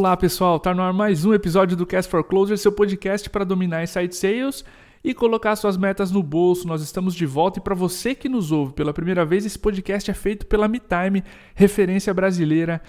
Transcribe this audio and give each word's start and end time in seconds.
Olá 0.00 0.16
pessoal, 0.16 0.58
tá 0.58 0.72
no 0.72 0.80
ar 0.80 0.94
mais 0.94 1.26
um 1.26 1.34
episódio 1.34 1.76
do 1.76 1.84
Cast 1.84 2.10
for 2.10 2.24
Closer, 2.24 2.56
seu 2.56 2.72
podcast 2.72 3.28
para 3.28 3.44
dominar 3.44 3.82
inside 3.82 4.16
sales 4.16 4.64
e 5.04 5.12
colocar 5.12 5.54
suas 5.56 5.76
metas 5.76 6.10
no 6.10 6.22
bolso. 6.22 6.66
Nós 6.66 6.80
estamos 6.80 7.14
de 7.14 7.26
volta 7.26 7.58
e 7.58 7.62
para 7.62 7.74
você 7.74 8.14
que 8.14 8.26
nos 8.26 8.50
ouve 8.50 8.72
pela 8.72 8.94
primeira 8.94 9.26
vez, 9.26 9.44
esse 9.44 9.58
podcast 9.58 10.10
é 10.10 10.14
feito 10.14 10.46
pela 10.46 10.66
MeTime, 10.66 11.22
referência 11.54 12.14
brasileira 12.14 12.80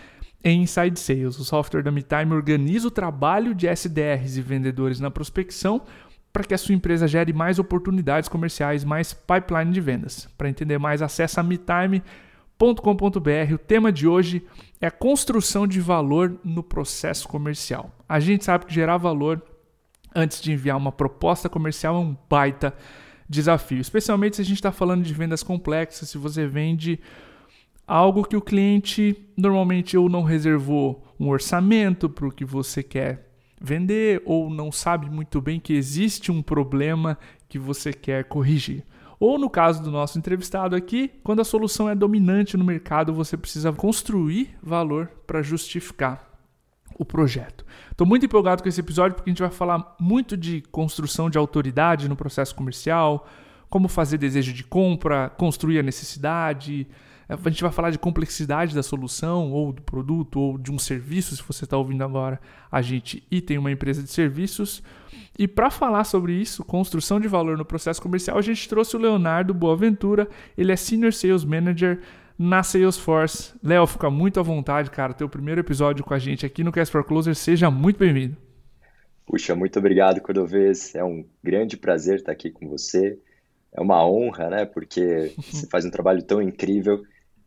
em 0.42 0.62
Inside 0.62 0.98
Sales. 0.98 1.38
O 1.38 1.44
software 1.44 1.84
da 1.84 1.92
MeTime 1.92 2.32
organiza 2.32 2.88
o 2.88 2.92
trabalho 2.92 3.54
de 3.54 3.68
SDRs 3.68 4.38
e 4.38 4.42
vendedores 4.42 5.02
na 5.02 5.12
prospecção 5.12 5.82
para 6.32 6.46
que 6.46 6.54
a 6.54 6.58
sua 6.58 6.76
empresa 6.76 7.10
gere 7.10 7.34
mais 7.34 7.60
oportunidades 7.60 8.30
comerciais, 8.30 8.86
mais 8.86 9.12
pipeline 9.12 9.74
de 9.74 9.82
vendas. 9.82 10.30
Para 10.38 10.48
entender 10.48 10.78
mais, 10.78 11.02
acesse 11.02 11.38
a 11.38 11.44
metime.com.br. 11.44 12.31
O 12.64 13.58
tema 13.58 13.92
de 13.92 14.08
hoje 14.08 14.46
é 14.80 14.86
a 14.86 14.92
construção 14.92 15.66
de 15.66 15.82
valor 15.82 16.40
no 16.44 16.62
processo 16.62 17.28
comercial. 17.28 17.90
A 18.08 18.20
gente 18.20 18.46
sabe 18.46 18.68
que 18.68 18.74
gerar 18.74 18.98
valor 18.98 19.42
antes 20.14 20.40
de 20.40 20.52
enviar 20.52 20.78
uma 20.78 20.92
proposta 20.92 21.50
comercial 21.50 21.96
é 21.96 22.00
um 22.00 22.16
baita 22.30 22.72
desafio, 23.28 23.80
especialmente 23.80 24.36
se 24.36 24.44
a 24.44 24.46
gente 24.46 24.58
está 24.58 24.72
falando 24.72 25.02
de 25.04 25.12
vendas 25.12 25.42
complexas, 25.42 26.10
se 26.10 26.20
você 26.20 26.46
vende 26.46 27.00
algo 27.88 28.24
que 28.24 28.38
o 28.38 28.42
cliente 28.42 29.18
normalmente 29.36 29.98
ou 29.98 30.08
não 30.08 30.22
reservou 30.22 31.04
um 31.20 31.30
orçamento 31.30 32.08
para 32.08 32.28
o 32.28 32.32
que 32.32 32.46
você 32.46 32.84
quer 32.84 33.28
vender 33.60 34.22
ou 34.24 34.52
não 34.52 34.72
sabe 34.72 35.10
muito 35.10 35.42
bem 35.42 35.60
que 35.60 35.74
existe 35.74 36.32
um 36.32 36.44
problema 36.44 37.18
que 37.50 37.58
você 37.58 37.92
quer 37.92 38.26
corrigir. 38.26 38.84
Ou 39.22 39.38
no 39.38 39.52
caso 39.52 39.84
do 39.84 39.92
nosso 39.92 40.18
entrevistado 40.18 40.76
aqui, 40.76 41.12
quando 41.24 41.42
a 41.42 41.46
solução 41.46 41.88
é 41.88 41.94
dominante 41.94 42.58
no 42.58 42.64
mercado, 42.64 43.14
você 43.14 43.38
precisa 43.38 43.72
construir 43.72 44.58
valor 44.64 45.12
para 45.28 45.44
justificar 45.44 46.28
o 46.98 47.06
projeto. 47.06 47.64
Estou 47.92 48.08
muito 48.08 48.26
empolgado 48.26 48.64
com 48.64 48.68
esse 48.68 48.80
episódio 48.80 49.14
porque 49.14 49.30
a 49.30 49.32
gente 49.32 49.44
vai 49.44 49.52
falar 49.52 49.96
muito 50.00 50.36
de 50.36 50.62
construção 50.72 51.30
de 51.30 51.38
autoridade 51.38 52.10
no 52.10 52.16
processo 52.16 52.56
comercial, 52.56 53.28
como 53.70 53.88
fazer 53.88 54.18
desejo 54.18 54.54
de 54.54 54.64
compra, 54.64 55.30
construir 55.30 55.78
a 55.78 55.84
necessidade, 55.84 56.88
a 57.32 57.50
gente 57.50 57.64
vai 57.64 57.72
falar 57.72 57.92
de 57.92 58.00
complexidade 58.00 58.76
da 58.76 58.84
solução, 58.84 59.52
ou 59.52 59.72
do 59.72 59.82
produto, 59.82 60.40
ou 60.40 60.58
de 60.58 60.72
um 60.72 60.78
serviço, 60.78 61.36
se 61.36 61.44
você 61.44 61.64
está 61.64 61.78
ouvindo 61.78 62.04
agora 62.04 62.40
a 62.72 62.82
gente 62.82 63.24
e 63.30 63.42
tem 63.42 63.58
uma 63.58 63.72
empresa 63.72 64.04
de 64.04 64.10
serviços. 64.10 64.84
E 65.38 65.48
para 65.48 65.70
falar 65.70 66.04
sobre 66.04 66.34
isso, 66.34 66.64
construção 66.64 67.20
de 67.20 67.28
valor 67.28 67.58
no 67.58 67.66
processo 67.66 68.02
comercial, 68.02 68.38
a 68.38 68.42
gente 68.42 68.68
trouxe 68.68 68.96
o 68.96 69.00
Leonardo 69.00 69.54
Boaventura. 69.54 70.28
Ele 70.58 70.72
é 70.72 70.76
Senior 70.76 71.14
Sales 71.14 71.44
Manager 71.44 72.02
na 72.38 72.64
Salesforce. 72.64 73.54
Léo, 73.64 73.88
fica 73.88 74.10
muito 74.10 74.40
à 74.40 74.44
vontade, 74.44 74.92
cara. 74.92 75.14
Teu 75.14 75.30
primeiro 75.30 75.62
episódio 75.62 76.04
com 76.04 76.14
a 76.14 76.20
gente 76.20 76.46
aqui 76.46 76.64
no 76.64 76.72
Cast 76.72 76.92
for 76.92 77.04
Closer. 77.04 77.36
Seja 77.36 77.72
muito 77.72 77.98
bem-vindo. 77.98 78.36
Puxa, 79.26 79.56
muito 79.56 79.80
obrigado, 79.80 80.20
Cordovez. 80.22 80.94
É 80.96 81.04
um 81.04 81.26
grande 81.44 81.78
prazer 81.78 82.18
estar 82.18 82.32
aqui 82.32 82.52
com 82.52 82.68
você. 82.68 83.18
É 83.74 83.80
uma 83.80 84.06
honra, 84.06 84.50
né? 84.50 84.66
Porque 84.66 85.34
você 85.40 85.68
faz 85.68 85.86
um 85.86 85.92
trabalho 85.92 86.22
tão 86.24 86.42
incrível 86.42 87.02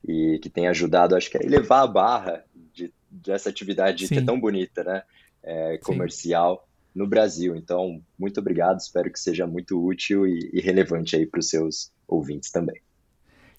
e 0.06 0.38
que 0.38 0.50
tem 0.50 0.68
ajudado, 0.68 1.16
acho 1.16 1.30
que, 1.30 1.38
a 1.38 1.42
elevar 1.42 1.82
a 1.82 1.86
barra 1.86 2.44
de, 2.72 2.92
dessa 3.10 3.48
atividade 3.48 4.06
que 4.06 4.18
é 4.18 4.22
tão 4.22 4.38
bonita, 4.38 4.84
né? 4.84 5.02
É, 5.42 5.78
comercial 5.78 6.66
Sim. 6.66 7.00
no 7.00 7.06
Brasil. 7.06 7.56
Então, 7.56 8.02
muito 8.18 8.38
obrigado, 8.40 8.78
espero 8.78 9.10
que 9.10 9.18
seja 9.18 9.46
muito 9.46 9.82
útil 9.82 10.26
e, 10.26 10.50
e 10.52 10.60
relevante 10.60 11.16
aí 11.16 11.26
para 11.26 11.40
os 11.40 11.48
seus 11.48 11.90
ouvintes 12.06 12.50
também. 12.50 12.80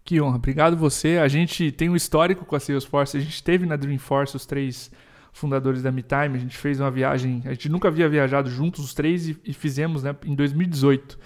Que 0.04 0.22
honra, 0.22 0.36
obrigado 0.36 0.78
você. 0.78 1.18
A 1.18 1.28
gente 1.28 1.72
tem 1.72 1.90
um 1.90 1.96
histórico 1.96 2.46
com 2.46 2.56
a 2.56 2.60
Salesforce, 2.60 3.18
a 3.18 3.20
gente 3.20 3.44
teve 3.44 3.66
na 3.66 3.76
Dreamforce 3.76 4.36
os 4.36 4.46
três 4.46 4.92
fundadores 5.34 5.82
da 5.82 5.92
MeTime, 5.92 6.36
a 6.36 6.38
gente 6.38 6.56
fez 6.56 6.80
uma 6.80 6.92
viagem, 6.92 7.42
a 7.46 7.50
gente 7.50 7.68
nunca 7.70 7.88
havia 7.88 8.08
viajado 8.08 8.50
juntos 8.50 8.86
os 8.86 8.94
três 8.94 9.28
e, 9.28 9.38
e 9.44 9.52
fizemos 9.52 10.04
né, 10.04 10.16
em 10.24 10.34
2018 10.34 11.20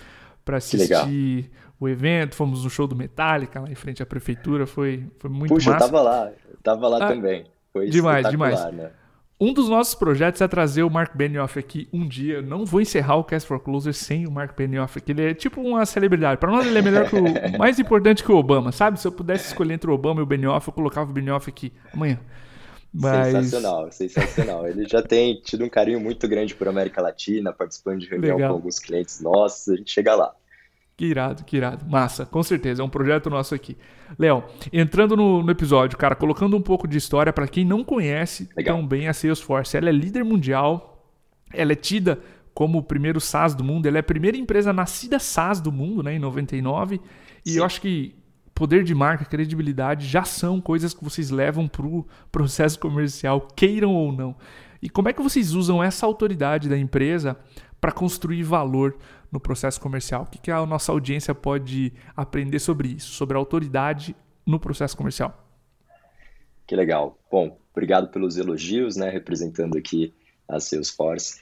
para 0.43 0.57
assistir 0.57 1.51
o 1.79 1.87
evento, 1.87 2.35
fomos 2.35 2.63
no 2.63 2.69
show 2.69 2.85
do 2.85 2.95
Metallica 2.95 3.59
lá 3.61 3.69
em 3.69 3.75
frente 3.75 4.03
à 4.03 4.05
prefeitura, 4.05 4.67
foi, 4.67 5.05
foi 5.17 5.29
muito 5.29 5.53
Puxa, 5.53 5.71
massa. 5.71 5.85
eu 5.85 5.89
tava 5.89 6.01
lá, 6.03 6.31
eu 6.49 6.57
tava 6.61 6.87
lá 6.87 6.97
ah, 7.05 7.07
também. 7.07 7.45
Foi 7.71 7.89
demais, 7.89 8.29
demais. 8.29 8.63
Né? 8.73 8.91
Um 9.41 9.53
dos 9.53 9.69
nossos 9.69 9.95
projetos 9.95 10.41
é 10.41 10.47
trazer 10.49 10.83
o 10.83 10.89
Mark 10.89 11.15
Benioff 11.15 11.57
aqui 11.57 11.87
um 11.93 12.05
dia. 12.05 12.41
Não 12.41 12.65
vou 12.65 12.81
encerrar 12.81 13.15
o 13.15 13.23
Cast 13.23 13.47
for 13.47 13.57
Closer 13.57 13.93
sem 13.93 14.27
o 14.27 14.31
Mark 14.31 14.53
Benioff 14.57 14.97
aqui. 14.97 15.13
Ele 15.13 15.29
é 15.29 15.33
tipo 15.33 15.61
uma 15.61 15.85
celebridade. 15.85 16.41
Para 16.41 16.51
nós, 16.51 16.67
ele 16.67 16.77
é 16.77 16.81
melhor 16.81 17.09
que 17.09 17.15
o. 17.15 17.23
mais 17.57 17.79
importante 17.79 18.21
que 18.21 18.29
o 18.29 18.35
Obama, 18.35 18.73
sabe? 18.73 18.99
Se 18.99 19.07
eu 19.07 19.13
pudesse 19.13 19.47
escolher 19.47 19.75
entre 19.75 19.89
o 19.89 19.93
Obama 19.93 20.19
e 20.19 20.23
o 20.23 20.25
Benioff, 20.25 20.67
eu 20.67 20.73
colocava 20.73 21.09
o 21.09 21.13
Benioff 21.13 21.49
aqui 21.49 21.71
amanhã. 21.93 22.19
Mas... 22.93 23.27
Sensacional, 23.27 23.91
sensacional. 23.93 24.67
Ele 24.67 24.85
já 24.85 25.01
tem 25.01 25.39
tido 25.39 25.63
um 25.63 25.69
carinho 25.69 26.01
muito 26.01 26.27
grande 26.27 26.53
por 26.53 26.67
América 26.67 27.01
Latina, 27.01 27.53
participando 27.53 27.99
de 27.99 28.09
reunião 28.09 28.35
Legal. 28.35 28.49
com 28.49 28.55
alguns 28.55 28.77
clientes 28.77 29.21
nossos. 29.21 29.69
A 29.69 29.77
gente 29.77 29.91
chega 29.91 30.15
lá. 30.15 30.33
Que 30.99 31.05
irado, 31.05 31.45
que 31.45 31.55
irado. 31.55 31.85
Massa, 31.89 32.25
com 32.25 32.43
certeza. 32.43 32.81
É 32.81 32.85
um 32.85 32.89
projeto 32.89 33.29
nosso 33.29 33.55
aqui. 33.55 33.77
Léo, 34.17 34.43
entrando 34.73 35.15
no, 35.15 35.41
no, 35.41 35.49
episódio, 35.49 35.97
cara, 35.97 36.13
colocando 36.13 36.57
um 36.57 36.61
pouco 36.61 36.85
de 36.85 36.97
história 36.97 37.31
para 37.31 37.47
quem 37.47 37.63
não 37.63 37.85
conhece 37.85 38.49
Legal. 38.53 38.75
tão 38.75 38.85
bem 38.85 39.07
a 39.07 39.13
Salesforce. 39.13 39.77
Ela 39.77 39.87
é 39.87 39.93
líder 39.93 40.25
mundial, 40.25 41.09
ela 41.53 41.71
é 41.71 41.75
tida 41.75 42.19
como 42.53 42.79
o 42.79 42.83
primeiro 42.83 43.21
SaaS 43.21 43.55
do 43.55 43.63
mundo, 43.63 43.85
ela 43.85 43.97
é 43.97 44.01
a 44.01 44.03
primeira 44.03 44.35
empresa 44.35 44.73
nascida 44.73 45.19
SaaS 45.19 45.61
do 45.61 45.71
mundo, 45.71 46.03
né, 46.03 46.15
em 46.15 46.19
99. 46.19 46.99
E 47.45 47.51
Sim. 47.51 47.59
eu 47.59 47.63
acho 47.63 47.79
que 47.79 48.13
poder 48.53 48.83
de 48.83 48.93
marca, 48.93 49.23
credibilidade 49.23 50.05
já 50.05 50.25
são 50.25 50.59
coisas 50.59 50.93
que 50.93 51.01
vocês 51.01 51.29
levam 51.29 51.65
para 51.65 51.85
o 51.85 52.05
processo 52.29 52.77
comercial, 52.77 53.47
queiram 53.55 53.95
ou 53.95 54.11
não. 54.11 54.35
E 54.81 54.89
como 54.89 55.07
é 55.07 55.13
que 55.13 55.21
vocês 55.21 55.53
usam 55.53 55.81
essa 55.81 56.05
autoridade 56.05 56.67
da 56.67 56.77
empresa 56.77 57.37
para 57.79 57.91
construir 57.91 58.43
valor 58.43 58.97
no 59.31 59.39
processo 59.39 59.79
comercial? 59.79 60.23
O 60.23 60.25
que, 60.25 60.37
que 60.37 60.51
a 60.51 60.65
nossa 60.65 60.91
audiência 60.91 61.33
pode 61.33 61.93
aprender 62.15 62.59
sobre 62.59 62.89
isso, 62.89 63.11
sobre 63.11 63.35
a 63.35 63.39
autoridade 63.39 64.15
no 64.45 64.59
processo 64.59 64.97
comercial? 64.97 65.45
Que 66.67 66.75
legal. 66.75 67.17
Bom, 67.31 67.57
obrigado 67.71 68.09
pelos 68.09 68.37
elogios, 68.37 68.95
né, 68.95 69.09
representando 69.09 69.77
aqui 69.77 70.13
a 70.47 70.59
Salesforce. 70.59 71.39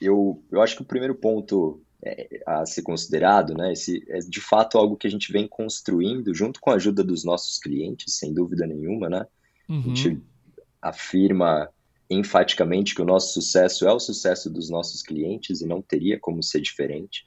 Eu, 0.00 0.42
eu 0.50 0.60
acho 0.60 0.76
que 0.76 0.82
o 0.82 0.86
primeiro 0.86 1.14
ponto 1.14 1.80
é, 2.04 2.42
a 2.44 2.66
ser 2.66 2.82
considerado, 2.82 3.54
né, 3.54 3.72
esse, 3.72 4.04
é 4.08 4.18
de 4.18 4.40
fato 4.40 4.76
algo 4.76 4.96
que 4.96 5.06
a 5.06 5.10
gente 5.10 5.32
vem 5.32 5.46
construindo 5.46 6.34
junto 6.34 6.60
com 6.60 6.70
a 6.70 6.74
ajuda 6.74 7.04
dos 7.04 7.24
nossos 7.24 7.58
clientes, 7.58 8.14
sem 8.14 8.34
dúvida 8.34 8.66
nenhuma, 8.66 9.08
né? 9.08 9.26
Uhum. 9.68 9.78
A 9.78 9.82
gente 9.82 10.22
afirma 10.80 11.68
enfaticamente 12.14 12.94
que 12.94 13.02
o 13.02 13.04
nosso 13.04 13.32
sucesso 13.32 13.86
é 13.86 13.92
o 13.92 14.00
sucesso 14.00 14.50
dos 14.50 14.68
nossos 14.70 15.02
clientes 15.02 15.60
e 15.60 15.66
não 15.66 15.80
teria 15.80 16.18
como 16.18 16.42
ser 16.42 16.60
diferente. 16.60 17.26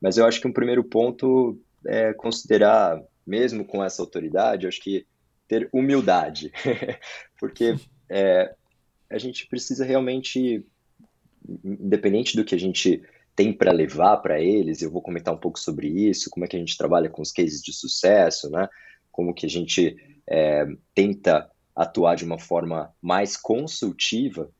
Mas 0.00 0.16
eu 0.16 0.26
acho 0.26 0.40
que 0.40 0.46
um 0.46 0.52
primeiro 0.52 0.84
ponto 0.84 1.60
é 1.86 2.12
considerar, 2.12 3.02
mesmo 3.26 3.64
com 3.64 3.82
essa 3.82 4.02
autoridade, 4.02 4.64
eu 4.64 4.68
acho 4.68 4.80
que 4.80 5.06
ter 5.46 5.68
humildade, 5.72 6.52
porque 7.40 7.74
é, 8.08 8.54
a 9.10 9.18
gente 9.18 9.46
precisa 9.46 9.84
realmente, 9.84 10.64
independente 11.64 12.36
do 12.36 12.44
que 12.44 12.54
a 12.54 12.58
gente 12.58 13.02
tem 13.34 13.52
para 13.52 13.72
levar 13.72 14.18
para 14.18 14.40
eles, 14.40 14.82
eu 14.82 14.90
vou 14.90 15.00
comentar 15.00 15.32
um 15.32 15.38
pouco 15.38 15.58
sobre 15.58 15.88
isso, 15.88 16.28
como 16.28 16.44
é 16.44 16.48
que 16.48 16.56
a 16.56 16.58
gente 16.58 16.76
trabalha 16.76 17.08
com 17.08 17.22
os 17.22 17.32
cases 17.32 17.62
de 17.62 17.72
sucesso, 17.72 18.50
né? 18.50 18.68
Como 19.12 19.32
que 19.32 19.46
a 19.46 19.48
gente 19.48 19.96
é, 20.26 20.66
tenta 20.94 21.48
atuar 21.78 22.16
de 22.16 22.24
uma 22.24 22.40
forma 22.40 22.92
mais 23.00 23.36
consultiva, 23.36 24.50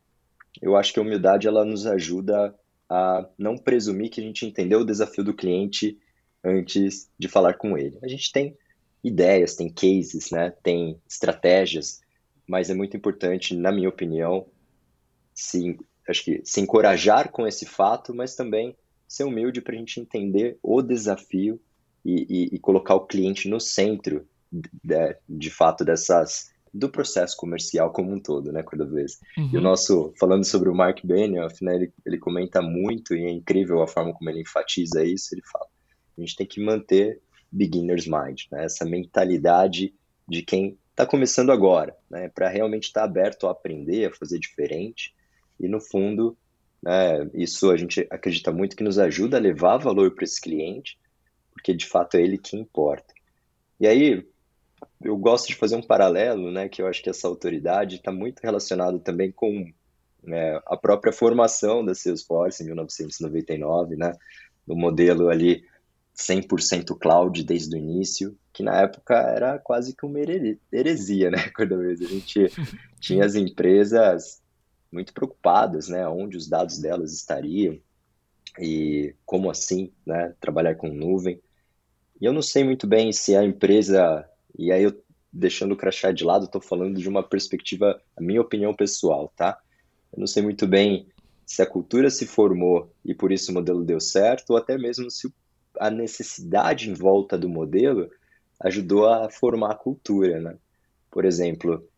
eu 0.63 0.77
acho 0.77 0.93
que 0.93 1.01
a 1.01 1.03
humildade 1.03 1.49
ela 1.49 1.65
nos 1.65 1.85
ajuda 1.85 2.55
a 2.89 3.29
não 3.37 3.59
presumir 3.59 4.09
que 4.09 4.21
a 4.21 4.25
gente 4.25 4.47
entendeu 4.47 4.81
o 4.81 4.85
desafio 4.85 5.25
do 5.25 5.35
cliente 5.35 5.99
antes 6.45 7.11
de 7.19 7.27
falar 7.27 7.55
com 7.55 7.77
ele. 7.77 7.99
A 8.05 8.09
gente 8.09 8.31
tem 8.31 8.57
ideias, 9.03 9.57
tem 9.57 9.69
cases, 9.69 10.31
né, 10.31 10.53
tem 10.63 10.97
estratégias, 11.09 12.01
mas 12.47 12.71
é 12.71 12.75
muito 12.75 12.97
importante, 12.97 13.55
na 13.55 13.73
minha 13.73 13.89
opinião, 13.89 14.47
se, 15.35 15.77
acho 16.09 16.25
que 16.25 16.41
se 16.45 16.61
encorajar 16.61 17.33
com 17.33 17.49
esse 17.49 17.67
fato, 17.67 18.15
mas 18.15 18.37
também 18.37 18.77
ser 19.09 19.25
humilde 19.25 19.61
para 19.61 19.75
a 19.75 19.79
gente 19.79 20.01
entender 20.01 20.57
o 20.63 20.81
desafio 20.81 21.61
e, 22.05 22.27
e, 22.29 22.55
e, 22.55 22.59
colocar 22.61 22.95
o 22.95 23.07
cliente 23.07 23.49
no 23.49 23.61
centro, 23.61 24.27
de, 24.53 25.17
de 25.29 25.51
fato, 25.51 25.85
dessas 25.85 26.53
do 26.73 26.89
processo 26.89 27.37
comercial 27.37 27.93
como 27.93 28.13
um 28.13 28.21
todo, 28.21 28.53
né, 28.53 28.63
Cordovez? 28.63 29.19
Uhum. 29.37 29.51
E 29.53 29.57
o 29.57 29.61
nosso, 29.61 30.13
falando 30.19 30.45
sobre 30.45 30.69
o 30.69 30.75
Mark 30.75 31.05
Benioff, 31.05 31.63
né, 31.65 31.75
ele, 31.75 31.93
ele 32.05 32.19
comenta 32.19 32.61
muito 32.63 33.15
e 33.15 33.25
é 33.25 33.31
incrível 33.31 33.83
a 33.83 33.87
forma 33.87 34.13
como 34.13 34.29
ele 34.31 34.43
enfatiza 34.43 35.05
isso, 35.05 35.35
ele 35.35 35.43
fala, 35.51 35.67
a 36.17 36.21
gente 36.21 36.37
tem 36.37 36.47
que 36.47 36.63
manter 36.63 37.21
beginner's 37.51 38.07
mind, 38.07 38.43
né, 38.53 38.65
essa 38.65 38.85
mentalidade 38.85 39.95
de 40.29 40.43
quem 40.43 40.79
está 40.91 41.07
começando 41.07 41.51
agora, 41.51 41.97
né, 42.11 42.29
para 42.29 42.49
realmente 42.49 42.85
estar 42.85 43.01
tá 43.01 43.07
aberto 43.07 43.47
a 43.47 43.53
aprender, 43.53 44.07
a 44.07 44.15
fazer 44.15 44.39
diferente, 44.39 45.15
e 45.59 45.69
no 45.69 45.81
fundo, 45.81 46.37
né, 46.83 47.29
isso 47.35 47.71
a 47.71 47.77
gente 47.77 48.07
acredita 48.11 48.53
muito 48.53 48.77
que 48.77 48.85
nos 48.85 48.99
ajuda 48.99 49.37
a 49.37 49.41
levar 49.41 49.79
valor 49.79 50.15
para 50.15 50.25
esse 50.25 50.41
cliente, 50.41 50.99
porque 51.53 51.75
de 51.75 51.87
fato 51.87 52.17
é 52.17 52.23
ele 52.23 52.39
que 52.39 52.57
importa. 52.57 53.15
E 53.81 53.87
aí, 53.87 54.27
eu 55.01 55.17
gosto 55.17 55.49
de 55.49 55.55
fazer 55.55 55.77
um 55.77 55.83
paralelo, 55.83 56.51
né, 56.51 56.69
que 56.69 56.83
eu 56.83 56.87
acho 56.87 57.03
que 57.03 57.11
essa 57.11 57.29
autoridade 57.29 57.97
está 57.97 58.13
muito 58.13 58.41
relacionado 58.41 58.99
também 58.99 59.31
com 59.31 59.71
é, 60.27 60.61
a 60.67 60.77
própria 60.77 61.13
formação 61.13 61.85
da 61.85 61.95
Salesforce 61.95 62.63
em 62.63 62.67
1999, 62.67 63.97
né, 63.97 64.13
no 64.67 64.77
modelo 64.77 65.29
ali 65.29 65.65
100% 66.17 66.99
cloud 66.99 67.45
desde 67.45 67.77
o 67.77 67.79
início, 67.79 68.37
que 68.53 68.63
na 68.63 68.81
época 68.81 69.15
era 69.15 69.59
quase 69.59 69.95
que 69.95 70.05
uma 70.05 70.19
heresia, 70.73 71.31
né, 71.31 71.49
quando 71.55 71.75
a 71.81 71.95
gente 71.95 72.47
tinha 73.01 73.25
as 73.25 73.35
empresas 73.35 74.43
muito 74.91 75.13
preocupadas, 75.13 75.89
né, 75.89 76.07
onde 76.09 76.37
os 76.37 76.49
dados 76.49 76.79
delas 76.79 77.13
estariam 77.13 77.79
e 78.59 79.15
como 79.25 79.51
assim, 79.51 79.93
né, 80.05 80.35
trabalhar 80.41 80.75
com 80.75 80.89
nuvem. 80.89 81.41
E 82.21 82.25
eu 82.25 82.33
não 82.33 82.43
sei 82.43 82.65
muito 82.65 82.87
bem 82.87 83.13
se 83.13 83.37
a 83.37 83.45
empresa, 83.45 84.29
e 84.57 84.71
aí 84.71 84.85
eu 84.85 85.03
deixando 85.33 85.73
o 85.73 85.77
crachá 85.77 86.11
de 86.11 86.25
lado, 86.25 86.47
estou 86.47 86.61
falando 86.61 86.99
de 86.99 87.09
uma 87.09 87.23
perspectiva, 87.23 88.01
a 88.17 88.21
minha 88.21 88.41
opinião 88.41 88.75
pessoal, 88.75 89.33
tá? 89.37 89.59
Eu 90.13 90.21
não 90.21 90.27
sei 90.27 90.43
muito 90.43 90.67
bem 90.67 91.07
se 91.47 91.63
a 91.63 91.67
cultura 91.67 92.11
se 92.11 92.27
formou 92.27 92.93
e 93.05 93.15
por 93.15 93.31
isso 93.33 93.51
o 93.51 93.55
modelo 93.55 93.85
deu 93.85 94.01
certo, 94.01 94.51
ou 94.51 94.57
até 94.57 94.77
mesmo 94.77 95.11
se 95.11 95.33
a 95.79 95.91
necessidade 95.91 96.91
em 96.91 96.95
volta 96.95 97.39
do 97.39 97.49
modelo 97.49 98.11
ajudou 98.61 99.07
a 99.07 99.31
formar 99.31 99.73
a 99.73 99.77
cultura, 99.77 100.41
né? 100.41 100.57
Por 101.11 101.25
exemplo, 101.25 101.89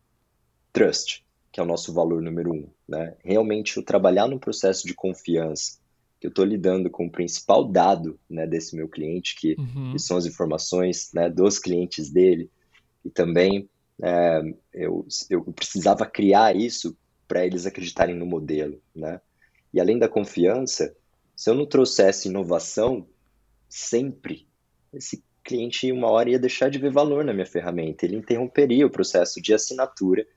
trust, 0.71 1.25
que 1.51 1.59
é 1.59 1.63
o 1.63 1.65
nosso 1.65 1.93
valor 1.93 2.21
número 2.21 2.53
um, 2.53 2.67
né? 2.87 3.15
Realmente, 3.23 3.79
o 3.79 3.83
trabalhar 3.83 4.27
num 4.27 4.39
processo 4.39 4.85
de 4.85 4.93
confiança, 4.93 5.79
que 6.21 6.27
eu 6.27 6.29
estou 6.29 6.45
lidando 6.45 6.87
com 6.87 7.07
o 7.07 7.11
principal 7.11 7.65
dado 7.65 8.19
né, 8.29 8.45
desse 8.45 8.75
meu 8.75 8.87
cliente, 8.87 9.35
que, 9.35 9.55
uhum. 9.57 9.91
que 9.91 9.99
são 9.99 10.17
as 10.17 10.27
informações 10.27 11.09
né, 11.15 11.27
dos 11.27 11.57
clientes 11.57 12.11
dele, 12.11 12.47
e 13.03 13.09
também 13.09 13.67
é, 13.99 14.41
eu, 14.71 15.03
eu 15.31 15.43
precisava 15.51 16.05
criar 16.05 16.55
isso 16.55 16.95
para 17.27 17.43
eles 17.43 17.65
acreditarem 17.65 18.15
no 18.15 18.27
modelo, 18.27 18.79
né? 18.95 19.19
E 19.73 19.79
além 19.79 19.97
da 19.97 20.07
confiança, 20.07 20.95
se 21.35 21.49
eu 21.49 21.55
não 21.55 21.65
trouxesse 21.65 22.27
inovação, 22.27 23.07
sempre 23.67 24.47
esse 24.93 25.23
cliente 25.43 25.91
uma 25.91 26.09
hora 26.11 26.29
ia 26.29 26.37
deixar 26.37 26.69
de 26.69 26.77
ver 26.77 26.91
valor 26.91 27.25
na 27.25 27.33
minha 27.33 27.45
ferramenta, 27.47 28.05
ele 28.05 28.17
interromperia 28.17 28.85
o 28.85 28.91
processo 28.91 29.41
de 29.41 29.53
assinatura 29.53 30.27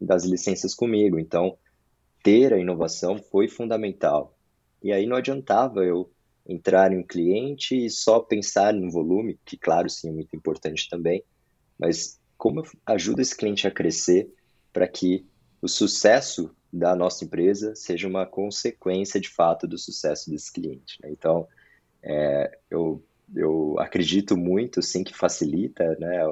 das 0.00 0.24
licenças 0.24 0.72
comigo. 0.72 1.18
Então, 1.18 1.56
ter 2.22 2.52
a 2.52 2.58
inovação 2.58 3.18
foi 3.18 3.48
fundamental. 3.48 4.36
E 4.82 4.92
aí 4.92 5.06
não 5.06 5.16
adiantava 5.16 5.84
eu 5.84 6.10
entrar 6.46 6.92
em 6.92 6.98
um 6.98 7.02
cliente 7.02 7.86
e 7.86 7.88
só 7.88 8.20
pensar 8.20 8.72
no 8.74 8.90
volume, 8.90 9.38
que 9.44 9.56
claro, 9.56 9.88
sim, 9.88 10.08
é 10.08 10.12
muito 10.12 10.34
importante 10.34 10.88
também, 10.88 11.22
mas 11.78 12.20
como 12.36 12.62
ajuda 12.84 13.22
esse 13.22 13.36
cliente 13.36 13.66
a 13.66 13.70
crescer 13.70 14.28
para 14.72 14.88
que 14.88 15.24
o 15.60 15.68
sucesso 15.68 16.50
da 16.72 16.96
nossa 16.96 17.24
empresa 17.24 17.74
seja 17.76 18.08
uma 18.08 18.26
consequência 18.26 19.20
de 19.20 19.28
fato 19.28 19.68
do 19.68 19.78
sucesso 19.78 20.28
desse 20.28 20.52
cliente. 20.52 20.98
Né? 21.00 21.10
Então, 21.12 21.46
é, 22.02 22.58
eu, 22.68 23.00
eu 23.34 23.78
acredito 23.78 24.36
muito, 24.36 24.82
sim, 24.82 25.04
que 25.04 25.14
facilita 25.14 25.96
né, 26.00 26.24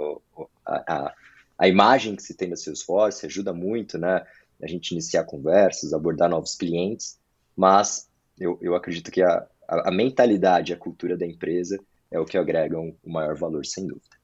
a, 0.67 0.83
a, 0.89 1.15
a, 1.59 1.69
imagem 1.69 2.17
que 2.17 2.23
se 2.23 2.35
tem 2.35 2.49
da 2.49 2.57
Salesforce, 2.57 3.27
ajuda 3.27 3.53
muito 3.53 3.97
né, 3.97 4.27
a 4.61 4.67
gente 4.67 4.91
iniciar 4.91 5.23
conversas, 5.23 5.93
abordar 5.93 6.29
novos 6.29 6.57
clientes, 6.57 7.21
mas 7.55 8.10
eu, 8.41 8.59
eu 8.61 8.75
acredito 8.75 9.11
que 9.11 9.23
a, 9.23 9.47
a, 9.69 9.89
a 9.89 9.93
mentalidade, 9.93 10.73
a 10.73 10.77
cultura 10.77 11.17
da 11.17 11.27
empresa 11.27 11.79
é 12.11 12.19
o 12.19 12.25
que 12.25 12.39
agregam 12.39 12.97
o 13.05 13.13
maior 13.13 13.37
valor, 13.37 13.65
sem 13.65 13.87
dúvida. 13.87 14.17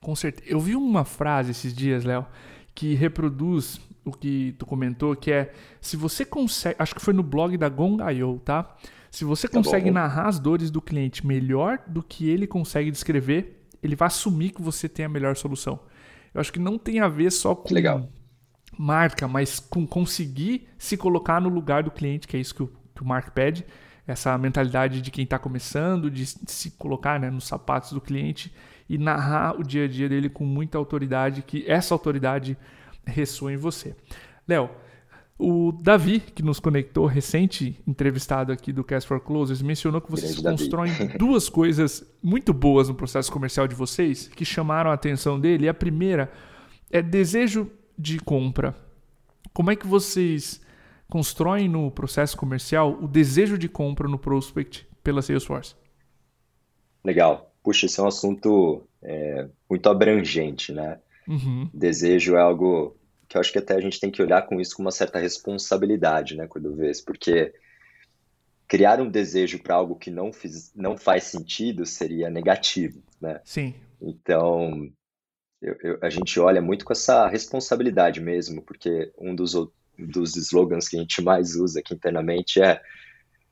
Com 0.00 0.14
certeza. 0.14 0.48
Eu 0.48 0.60
vi 0.60 0.76
uma 0.76 1.04
frase 1.04 1.50
esses 1.50 1.74
dias, 1.74 2.04
Léo, 2.04 2.26
que 2.74 2.94
reproduz 2.94 3.80
o 4.04 4.12
que 4.12 4.54
tu 4.58 4.66
comentou, 4.66 5.16
que 5.16 5.32
é 5.32 5.52
se 5.80 5.96
você 5.96 6.24
consegue, 6.24 6.76
acho 6.78 6.94
que 6.94 7.00
foi 7.00 7.12
no 7.12 7.22
blog 7.22 7.56
da 7.56 7.68
Gong.io, 7.68 8.40
tá? 8.44 8.76
Se 9.10 9.24
você 9.24 9.48
tá 9.48 9.58
consegue 9.58 9.90
narrar 9.90 10.28
as 10.28 10.38
dores 10.38 10.70
do 10.70 10.80
cliente 10.80 11.26
melhor 11.26 11.80
do 11.86 12.02
que 12.02 12.28
ele 12.28 12.46
consegue 12.46 12.90
descrever, 12.90 13.66
ele 13.82 13.96
vai 13.96 14.06
assumir 14.06 14.50
que 14.50 14.62
você 14.62 14.88
tem 14.88 15.06
a 15.06 15.08
melhor 15.08 15.34
solução. 15.36 15.80
Eu 16.32 16.40
acho 16.40 16.52
que 16.52 16.58
não 16.58 16.78
tem 16.78 17.00
a 17.00 17.08
ver 17.08 17.32
só 17.32 17.54
com 17.54 17.72
Legal. 17.72 18.08
marca, 18.78 19.26
mas 19.26 19.58
com 19.58 19.86
conseguir 19.86 20.68
se 20.78 20.96
colocar 20.96 21.40
no 21.40 21.48
lugar 21.48 21.82
do 21.82 21.90
cliente, 21.90 22.28
que 22.28 22.36
é 22.36 22.40
isso 22.40 22.54
que 22.54 22.62
o, 22.62 22.70
que 22.96 23.02
o 23.02 23.06
Mark 23.06 23.30
pede, 23.30 23.64
essa 24.06 24.36
mentalidade 24.38 25.00
de 25.00 25.10
quem 25.10 25.24
está 25.24 25.38
começando, 25.38 26.10
de 26.10 26.26
se 26.26 26.70
colocar 26.72 27.20
né, 27.20 27.30
nos 27.30 27.46
sapatos 27.46 27.92
do 27.92 28.00
cliente 28.00 28.52
e 28.88 28.98
narrar 28.98 29.58
o 29.58 29.62
dia 29.62 29.84
a 29.84 29.88
dia 29.88 30.08
dele 30.08 30.28
com 30.28 30.44
muita 30.44 30.78
autoridade, 30.78 31.42
que 31.42 31.64
essa 31.66 31.94
autoridade 31.94 32.56
ressoa 33.04 33.52
em 33.52 33.56
você. 33.56 33.96
Léo, 34.46 34.70
o 35.38 35.70
Davi, 35.72 36.20
que 36.20 36.42
nos 36.42 36.58
conectou, 36.58 37.04
recente 37.04 37.78
entrevistado 37.86 38.52
aqui 38.52 38.72
do 38.72 38.82
Cast 38.82 39.06
for 39.06 39.20
Closers, 39.20 39.60
mencionou 39.60 40.00
que 40.00 40.10
vocês 40.10 40.38
constroem 40.38 40.92
duas 41.18 41.48
coisas 41.48 42.04
muito 42.22 42.54
boas 42.54 42.88
no 42.88 42.94
processo 42.94 43.30
comercial 43.30 43.68
de 43.68 43.74
vocês 43.74 44.28
que 44.28 44.44
chamaram 44.44 44.90
a 44.90 44.94
atenção 44.94 45.38
dele. 45.38 45.66
E 45.66 45.68
a 45.68 45.74
primeira 45.74 46.32
é 46.90 47.02
desejo 47.02 47.70
de 47.98 48.18
compra. 48.18 48.74
Como 49.52 49.70
é 49.70 49.76
que 49.76 49.86
vocês 49.86 50.60
constroem 51.08 51.68
no 51.68 51.90
processo 51.90 52.36
comercial 52.36 52.98
o 53.00 53.06
desejo 53.08 53.56
de 53.56 53.68
compra 53.68 54.08
no 54.08 54.18
prospect 54.18 54.88
pela 55.02 55.22
Salesforce? 55.22 55.74
Legal 57.04 57.46
puxa, 57.66 57.86
esse 57.86 57.98
é 57.98 58.02
um 58.04 58.06
assunto 58.06 58.86
é, 59.02 59.48
muito 59.68 59.88
abrangente, 59.88 60.72
né? 60.72 61.00
Uhum. 61.26 61.68
Desejo 61.74 62.36
é 62.36 62.40
algo 62.40 62.96
que 63.28 63.36
eu 63.36 63.40
acho 63.40 63.50
que 63.50 63.58
até 63.58 63.74
a 63.74 63.80
gente 63.80 63.98
tem 63.98 64.08
que 64.08 64.22
olhar 64.22 64.42
com 64.42 64.60
isso 64.60 64.76
com 64.76 64.82
uma 64.82 64.92
certa 64.92 65.18
responsabilidade, 65.18 66.36
né, 66.36 66.46
quando 66.46 66.76
vê 66.76 66.92
porque 67.04 67.52
criar 68.68 69.00
um 69.00 69.10
desejo 69.10 69.60
para 69.60 69.74
algo 69.74 69.96
que 69.96 70.12
não, 70.12 70.32
fiz, 70.32 70.72
não 70.76 70.96
faz 70.96 71.24
sentido 71.24 71.84
seria 71.84 72.30
negativo, 72.30 73.02
né? 73.20 73.40
Sim. 73.44 73.74
Então, 74.00 74.88
eu, 75.60 75.76
eu, 75.82 75.98
a 76.02 76.08
gente 76.08 76.38
olha 76.38 76.62
muito 76.62 76.84
com 76.84 76.92
essa 76.92 77.26
responsabilidade 77.26 78.20
mesmo, 78.20 78.62
porque 78.62 79.12
um 79.18 79.34
dos, 79.34 79.54
dos 79.98 80.36
slogans 80.36 80.88
que 80.88 80.96
a 80.96 81.00
gente 81.00 81.22
mais 81.22 81.54
usa 81.56 81.80
aqui 81.80 81.94
internamente 81.94 82.60
é 82.60 82.80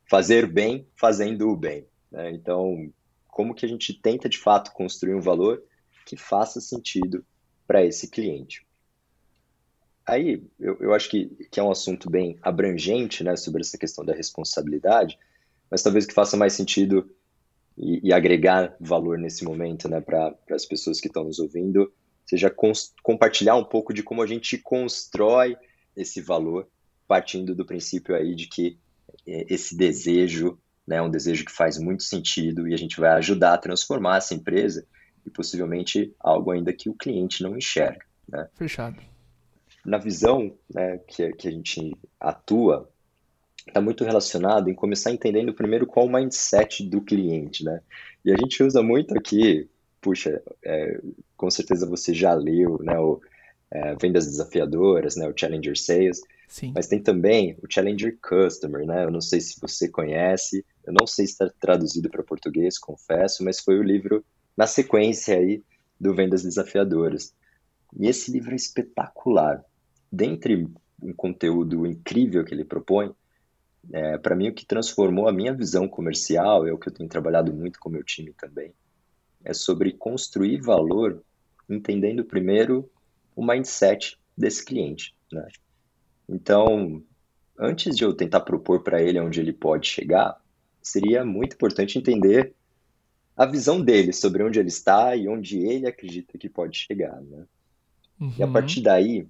fazer 0.09 0.47
bem 0.47 0.87
fazendo 0.97 1.49
o 1.49 1.57
bem. 1.57 1.87
Né? 2.11 2.31
Então, 2.33 2.93
como 3.29 3.55
que 3.55 3.67
a 3.67 3.69
gente 3.69 3.95
tenta 3.95 4.29
de 4.29 4.39
fato 4.39 4.73
construir 4.73 5.15
um 5.15 5.21
valor 5.21 5.63
que 6.05 6.17
faça 6.17 6.61
sentido 6.61 7.25
para 7.67 7.85
esse 7.85 8.09
cliente. 8.09 8.65
Aí, 10.07 10.43
eu, 10.61 10.77
eu 10.81 10.95
acho 10.95 11.09
que, 11.09 11.27
que 11.51 11.59
é 11.59 11.63
um 11.63 11.71
assunto 11.71 12.11
bem 12.11 12.39
abrangente, 12.43 13.25
né, 13.25 13.37
sobre 13.37 13.63
essa 13.63 13.79
questão 13.79 14.05
da 14.05 14.15
responsabilidade, 14.15 15.19
mas 15.71 15.83
talvez 15.83 16.05
que 16.05 16.13
faça 16.13 16.37
mais 16.37 16.53
sentido 16.53 17.11
e, 17.77 18.09
e 18.09 18.13
agregar 18.13 18.77
valor 18.79 19.19
nesse 19.19 19.45
momento, 19.45 19.89
né, 19.89 20.01
para 20.01 20.35
as 20.51 20.67
pessoas 20.67 21.01
que 21.01 21.07
estão 21.07 21.25
nos 21.25 21.39
ouvindo, 21.39 21.91
seja 22.27 22.55
compartilhar 23.03 23.57
um 23.57 23.65
pouco 23.65 23.95
de 23.95 24.03
como 24.03 24.23
a 24.23 24.27
gente 24.27 24.59
constrói 24.59 25.57
esse 25.97 26.21
valor, 26.21 26.69
partindo 27.07 27.55
do 27.55 27.65
princípio 27.65 28.15
aí 28.15 28.35
de 28.35 28.47
que 28.47 28.79
é, 29.27 29.47
esse 29.53 29.77
desejo 29.77 30.59
né, 30.87 31.01
um 31.01 31.11
desejo 31.11 31.45
que 31.45 31.53
faz 31.53 31.79
muito 31.79 32.03
sentido 32.03 32.69
e 32.69 32.75
a 32.75 32.77
gente 32.77 33.01
vai 33.01 33.11
ajudar 33.13 33.55
a 33.55 33.59
transformar 33.59 34.19
essa 34.19 34.35
empresa 34.35 34.87
e 35.25 35.31
possivelmente 35.31 36.15
algo 36.21 36.51
ainda 36.51 36.73
que 36.73 36.89
o 36.89 36.95
cliente 36.95 37.43
não 37.43 37.57
enxerga. 37.57 38.05
Né? 38.29 38.49
Fechado. 38.55 39.01
Na 39.85 39.99
visão 39.99 40.55
né, 40.73 40.99
que, 40.99 41.33
que 41.33 41.49
a 41.49 41.51
gente 41.51 41.97
atua, 42.21 42.91
está 43.67 43.81
muito 43.81 44.05
relacionado 44.05 44.69
em 44.69 44.75
começar 44.75 45.11
entendendo 45.11 45.55
primeiro 45.55 45.87
qual 45.87 46.07
o 46.07 46.13
mindset 46.13 46.87
do 46.87 47.01
cliente. 47.01 47.65
Né? 47.65 47.81
E 48.25 48.33
a 48.33 48.37
gente 48.37 48.63
usa 48.63 48.83
muito 48.83 49.17
aqui, 49.17 49.69
puxa, 50.01 50.43
é, 50.63 51.01
com 51.37 51.51
certeza 51.51 51.89
você 51.89 52.13
já 52.13 52.35
leu 52.35 52.79
né, 52.83 52.99
o 52.99 53.21
é, 53.75 53.95
Vendas 53.97 54.27
Desafiadoras, 54.27 55.17
né, 55.17 55.29
o 55.29 55.37
Challenger 55.37 55.79
Sales, 55.79 56.23
Sim. 56.55 56.73
Mas 56.73 56.87
tem 56.87 57.03
também 57.03 57.59
o 57.61 57.67
Challenger 57.69 58.17
Customer, 58.23 58.87
né? 58.87 59.05
Eu 59.05 59.11
não 59.11 59.21
sei 59.21 59.41
se 59.41 59.61
você 59.61 59.89
conhece, 59.89 60.65
eu 60.85 60.93
não 60.93 61.05
sei 61.05 61.27
se 61.27 61.33
está 61.33 61.51
traduzido 61.61 62.09
para 62.09 62.23
português, 62.23 62.79
confesso, 62.79 63.43
mas 63.43 63.59
foi 63.59 63.77
o 63.77 63.83
livro 63.83 64.25
na 64.57 64.65
sequência 64.65 65.37
aí 65.37 65.61
do 65.99 66.15
Vendas 66.15 66.45
Desafiadoras. 66.45 67.35
E 67.99 68.07
esse 68.07 68.31
livro 68.31 68.53
é 68.53 68.55
espetacular. 68.55 69.65
Dentre 70.13 70.69
um 71.03 71.13
conteúdo 71.13 71.85
incrível 71.87 72.45
que 72.45 72.55
ele 72.55 72.65
propõe, 72.65 73.13
é, 73.93 74.17
para 74.17 74.37
mim 74.37 74.49
o 74.49 74.55
que 74.55 74.65
transformou 74.65 75.29
a 75.29 75.33
minha 75.33 75.53
visão 75.53 75.89
comercial, 75.89 76.69
é 76.69 76.73
o 76.73 76.79
que 76.79 76.89
eu 76.89 76.95
tenho 76.95 77.09
trabalhado 77.09 77.53
muito 77.53 77.81
com 77.81 77.89
o 77.89 77.93
meu 77.93 78.05
time 78.05 78.33
também, 78.33 78.73
é 79.45 79.53
sobre 79.53 79.93
construir 79.93 80.61
valor 80.61 81.21
entendendo 81.69 82.25
primeiro 82.25 82.89
o 83.35 83.45
mindset 83.45 84.19
desse 84.37 84.65
cliente, 84.65 85.15
né? 85.33 85.47
Então, 86.29 87.03
antes 87.59 87.97
de 87.97 88.05
eu 88.05 88.15
tentar 88.15 88.41
propor 88.41 88.83
para 88.83 89.03
ele 89.03 89.21
onde 89.21 89.41
ele 89.41 89.53
pode 89.53 89.87
chegar, 89.89 90.41
seria 90.83 91.25
muito 91.25 91.55
importante 91.55 91.99
entender 91.99 92.55
a 93.37 93.47
visão 93.47 93.81
dele 93.81 94.13
sobre 94.13 94.43
onde 94.43 94.59
ele 94.59 94.69
está 94.69 95.17
e 95.17 95.29
onde 95.29 95.59
ele 95.59 95.87
acredita 95.87 96.39
que 96.39 96.49
pode 96.49 96.79
chegar, 96.79 97.21
né? 97.23 97.45
Uhum. 98.21 98.35
E 98.39 98.43
a 98.43 98.47
uhum. 98.47 98.53
partir 98.53 98.81
daí, 98.81 99.27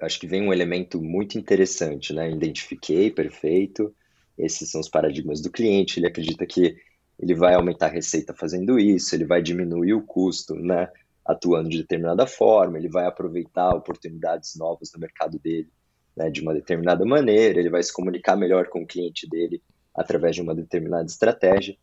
acho 0.00 0.20
que 0.20 0.26
vem 0.26 0.42
um 0.42 0.52
elemento 0.52 1.02
muito 1.02 1.38
interessante, 1.38 2.12
né? 2.12 2.30
Identifiquei, 2.30 3.10
perfeito. 3.10 3.94
Esses 4.38 4.70
são 4.70 4.80
os 4.80 4.88
paradigmas 4.88 5.40
do 5.40 5.50
cliente. 5.50 5.98
Ele 5.98 6.06
acredita 6.06 6.46
que 6.46 6.76
ele 7.18 7.34
vai 7.34 7.54
aumentar 7.54 7.86
a 7.86 7.90
receita 7.90 8.34
fazendo 8.34 8.78
isso, 8.78 9.14
ele 9.14 9.24
vai 9.24 9.42
diminuir 9.42 9.94
o 9.94 10.02
custo, 10.02 10.54
né? 10.54 10.88
Atuando 11.26 11.68
de 11.68 11.78
determinada 11.78 12.26
forma, 12.26 12.78
ele 12.78 12.88
vai 12.88 13.06
aproveitar 13.06 13.74
oportunidades 13.74 14.54
novas 14.56 14.92
no 14.92 15.00
mercado 15.00 15.38
dele, 15.38 15.68
né? 16.16 16.30
De 16.30 16.40
uma 16.40 16.54
determinada 16.54 17.04
maneira, 17.04 17.58
ele 17.58 17.70
vai 17.70 17.82
se 17.82 17.92
comunicar 17.92 18.36
melhor 18.36 18.68
com 18.68 18.82
o 18.82 18.86
cliente 18.86 19.28
dele 19.28 19.62
através 19.94 20.36
de 20.36 20.42
uma 20.42 20.54
determinada 20.54 21.06
estratégia. 21.06 21.76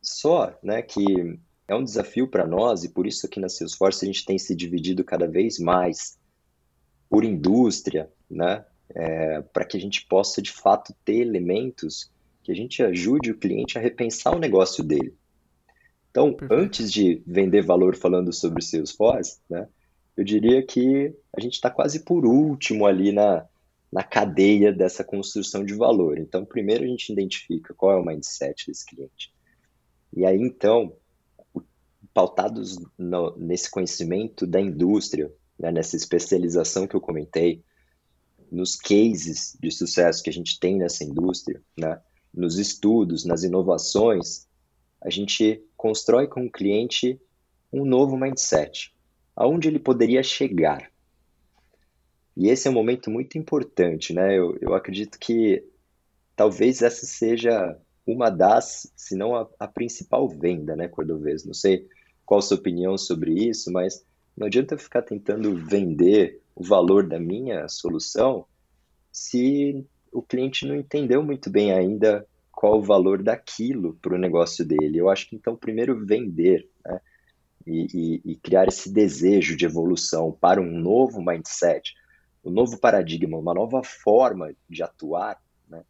Só, 0.00 0.58
né? 0.62 0.80
Que 0.80 1.38
é 1.66 1.74
um 1.74 1.84
desafio 1.84 2.26
para 2.26 2.46
nós 2.46 2.84
e 2.84 2.88
por 2.88 3.06
isso 3.06 3.26
aqui 3.26 3.38
na 3.38 3.48
Salesforce 3.48 4.04
a 4.04 4.06
gente 4.06 4.24
tem 4.24 4.38
se 4.38 4.56
dividido 4.56 5.04
cada 5.04 5.26
vez 5.26 5.58
mais 5.58 6.18
por 7.10 7.24
indústria, 7.24 8.10
né? 8.30 8.64
É, 8.94 9.42
para 9.42 9.66
que 9.66 9.76
a 9.76 9.80
gente 9.80 10.06
possa 10.06 10.40
de 10.40 10.50
fato 10.50 10.94
ter 11.04 11.20
elementos 11.20 12.10
que 12.42 12.50
a 12.50 12.54
gente 12.54 12.82
ajude 12.82 13.30
o 13.30 13.36
cliente 13.36 13.76
a 13.76 13.80
repensar 13.80 14.34
o 14.34 14.38
negócio 14.38 14.82
dele. 14.82 15.14
Então, 16.18 16.32
Perfeito. 16.32 16.60
antes 16.60 16.92
de 16.92 17.22
vender 17.24 17.62
valor 17.62 17.94
falando 17.94 18.32
sobre 18.32 18.60
Salesforce, 18.60 19.38
né, 19.48 19.68
eu 20.16 20.24
diria 20.24 20.60
que 20.66 21.14
a 21.32 21.40
gente 21.40 21.52
está 21.54 21.70
quase 21.70 22.00
por 22.00 22.26
último 22.26 22.86
ali 22.86 23.12
na, 23.12 23.46
na 23.92 24.02
cadeia 24.02 24.72
dessa 24.72 25.04
construção 25.04 25.64
de 25.64 25.74
valor. 25.74 26.18
Então, 26.18 26.44
primeiro 26.44 26.82
a 26.82 26.88
gente 26.88 27.12
identifica 27.12 27.72
qual 27.72 27.92
é 27.92 27.96
o 27.96 28.04
mindset 28.04 28.66
desse 28.66 28.84
cliente. 28.84 29.32
E 30.12 30.26
aí, 30.26 30.40
então, 30.40 30.92
pautados 32.12 32.76
no, 32.98 33.36
nesse 33.36 33.70
conhecimento 33.70 34.44
da 34.44 34.60
indústria, 34.60 35.32
né, 35.56 35.70
nessa 35.70 35.94
especialização 35.94 36.88
que 36.88 36.96
eu 36.96 37.00
comentei, 37.00 37.62
nos 38.50 38.74
cases 38.74 39.56
de 39.62 39.70
sucesso 39.70 40.20
que 40.20 40.30
a 40.30 40.32
gente 40.32 40.58
tem 40.58 40.78
nessa 40.78 41.04
indústria, 41.04 41.62
né, 41.78 42.00
nos 42.34 42.58
estudos, 42.58 43.24
nas 43.24 43.44
inovações, 43.44 44.48
a 45.00 45.10
gente 45.10 45.62
constrói 45.78 46.26
com 46.26 46.44
o 46.44 46.50
cliente 46.50 47.18
um 47.72 47.84
novo 47.84 48.16
mindset, 48.16 48.92
aonde 49.34 49.68
ele 49.68 49.78
poderia 49.78 50.22
chegar. 50.22 50.90
E 52.36 52.48
esse 52.48 52.66
é 52.66 52.70
um 52.70 52.74
momento 52.74 53.10
muito 53.10 53.38
importante, 53.38 54.12
né? 54.12 54.36
Eu, 54.36 54.58
eu 54.60 54.74
acredito 54.74 55.18
que 55.18 55.64
talvez 56.36 56.82
essa 56.82 57.06
seja 57.06 57.78
uma 58.06 58.28
das, 58.28 58.92
se 58.96 59.14
não 59.14 59.36
a, 59.36 59.48
a 59.58 59.68
principal 59.68 60.28
venda, 60.28 60.74
né, 60.74 60.88
Cordovez? 60.88 61.44
Não 61.44 61.54
sei 61.54 61.86
qual 62.26 62.38
a 62.38 62.42
sua 62.42 62.56
opinião 62.56 62.98
sobre 62.98 63.32
isso, 63.32 63.72
mas 63.72 64.04
não 64.36 64.46
adianta 64.46 64.74
eu 64.74 64.78
ficar 64.78 65.02
tentando 65.02 65.54
vender 65.56 66.40
o 66.54 66.64
valor 66.64 67.06
da 67.06 67.20
minha 67.20 67.68
solução 67.68 68.44
se 69.12 69.84
o 70.12 70.22
cliente 70.22 70.66
não 70.66 70.74
entendeu 70.74 71.22
muito 71.22 71.50
bem 71.50 71.72
ainda 71.72 72.26
qual 72.58 72.78
o 72.78 72.82
valor 72.82 73.22
daquilo 73.22 73.96
para 74.02 74.16
o 74.16 74.18
negócio 74.18 74.66
dele. 74.66 74.98
Eu 74.98 75.08
acho 75.08 75.28
que 75.28 75.36
então 75.36 75.56
primeiro 75.56 76.04
vender 76.04 76.68
né? 76.84 77.00
e, 77.64 77.86
e, 77.94 78.32
e, 78.32 78.34
criar 78.34 78.66
esse 78.66 78.92
desejo 78.92 79.56
de 79.56 79.64
evolução 79.64 80.32
para 80.32 80.60
um 80.60 80.68
novo 80.68 81.22
mindset, 81.22 81.94
um 82.44 82.50
novo 82.50 82.76
paradigma, 82.76 83.38
uma 83.38 83.54
nova 83.54 83.80
forma 83.84 84.52
de 84.68 84.82
atuar, 84.82 85.40
né? 85.68 85.84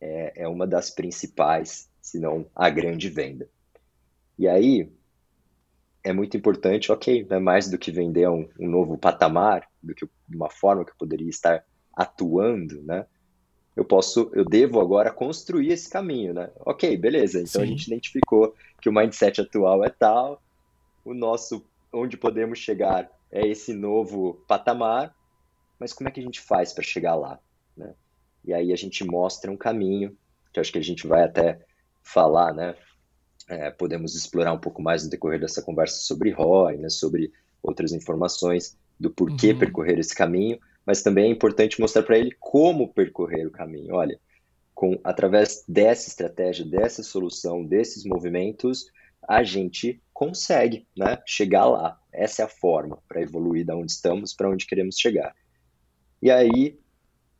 é, 0.00 0.44
é 0.44 0.48
uma 0.48 0.66
das 0.66 0.88
principais, 0.88 1.90
se 2.00 2.18
não 2.18 2.46
a 2.54 2.70
grande 2.70 3.10
venda. 3.10 3.46
E 4.38 4.48
aí, 4.48 4.90
é 6.02 6.14
muito 6.14 6.34
importante, 6.34 6.90
ok, 6.90 7.26
é 7.28 7.38
mais 7.38 7.68
do 7.68 7.76
que 7.76 7.92
vender 7.92 8.26
um, 8.30 8.48
um, 8.58 8.70
novo 8.70 8.96
patamar, 8.96 9.68
do 9.82 9.94
que 9.94 10.08
uma 10.34 10.48
forma 10.48 10.82
que 10.82 10.92
eu 10.92 10.96
poderia 10.98 11.28
estar 11.28 11.62
atuando, 11.94 12.82
né? 12.84 13.04
Eu 13.76 13.84
posso, 13.84 14.30
eu 14.32 14.44
devo 14.44 14.80
agora 14.80 15.12
construir 15.12 15.70
esse 15.70 15.88
caminho, 15.90 16.32
né? 16.32 16.50
Ok, 16.60 16.96
beleza. 16.96 17.38
Então 17.38 17.60
Sim. 17.60 17.62
a 17.62 17.66
gente 17.66 17.86
identificou 17.86 18.54
que 18.80 18.88
o 18.88 18.92
mindset 18.92 19.42
atual 19.42 19.84
é 19.84 19.90
tal, 19.90 20.42
o 21.04 21.12
nosso, 21.12 21.62
onde 21.92 22.16
podemos 22.16 22.58
chegar 22.58 23.10
é 23.30 23.46
esse 23.46 23.74
novo 23.74 24.42
patamar, 24.48 25.14
mas 25.78 25.92
como 25.92 26.08
é 26.08 26.12
que 26.12 26.20
a 26.20 26.22
gente 26.22 26.40
faz 26.40 26.72
para 26.72 26.82
chegar 26.82 27.14
lá, 27.14 27.38
né? 27.76 27.92
E 28.44 28.54
aí 28.54 28.72
a 28.72 28.76
gente 28.76 29.04
mostra 29.04 29.50
um 29.50 29.56
caminho, 29.56 30.16
que 30.52 30.60
acho 30.60 30.72
que 30.72 30.78
a 30.78 30.82
gente 30.82 31.06
vai 31.06 31.24
até 31.24 31.60
falar, 32.02 32.54
né? 32.54 32.74
É, 33.48 33.70
podemos 33.70 34.14
explorar 34.14 34.52
um 34.52 34.58
pouco 34.58 34.80
mais 34.80 35.04
no 35.04 35.10
decorrer 35.10 35.38
dessa 35.38 35.62
conversa 35.62 35.98
sobre 35.98 36.30
ROI, 36.30 36.78
né, 36.78 36.88
sobre 36.88 37.32
outras 37.62 37.92
informações 37.92 38.76
do 38.98 39.10
porquê 39.10 39.52
uhum. 39.52 39.58
percorrer 39.58 39.98
esse 39.98 40.14
caminho, 40.14 40.58
mas 40.86 41.02
também 41.02 41.24
é 41.24 41.28
importante 41.28 41.80
mostrar 41.80 42.04
para 42.04 42.16
ele 42.16 42.30
como 42.38 42.92
percorrer 42.92 43.44
o 43.44 43.50
caminho. 43.50 43.96
Olha, 43.96 44.18
com 44.72 44.98
através 45.02 45.64
dessa 45.66 46.08
estratégia, 46.08 46.64
dessa 46.64 47.02
solução, 47.02 47.64
desses 47.64 48.04
movimentos, 48.04 48.86
a 49.26 49.42
gente 49.42 50.00
consegue 50.14 50.86
né, 50.96 51.18
chegar 51.26 51.66
lá. 51.66 52.00
Essa 52.12 52.42
é 52.42 52.44
a 52.44 52.48
forma 52.48 52.98
para 53.08 53.20
evoluir 53.20 53.66
da 53.66 53.74
onde 53.74 53.90
estamos 53.90 54.32
para 54.32 54.48
onde 54.48 54.66
queremos 54.66 54.96
chegar. 54.96 55.34
E 56.22 56.30
aí, 56.30 56.78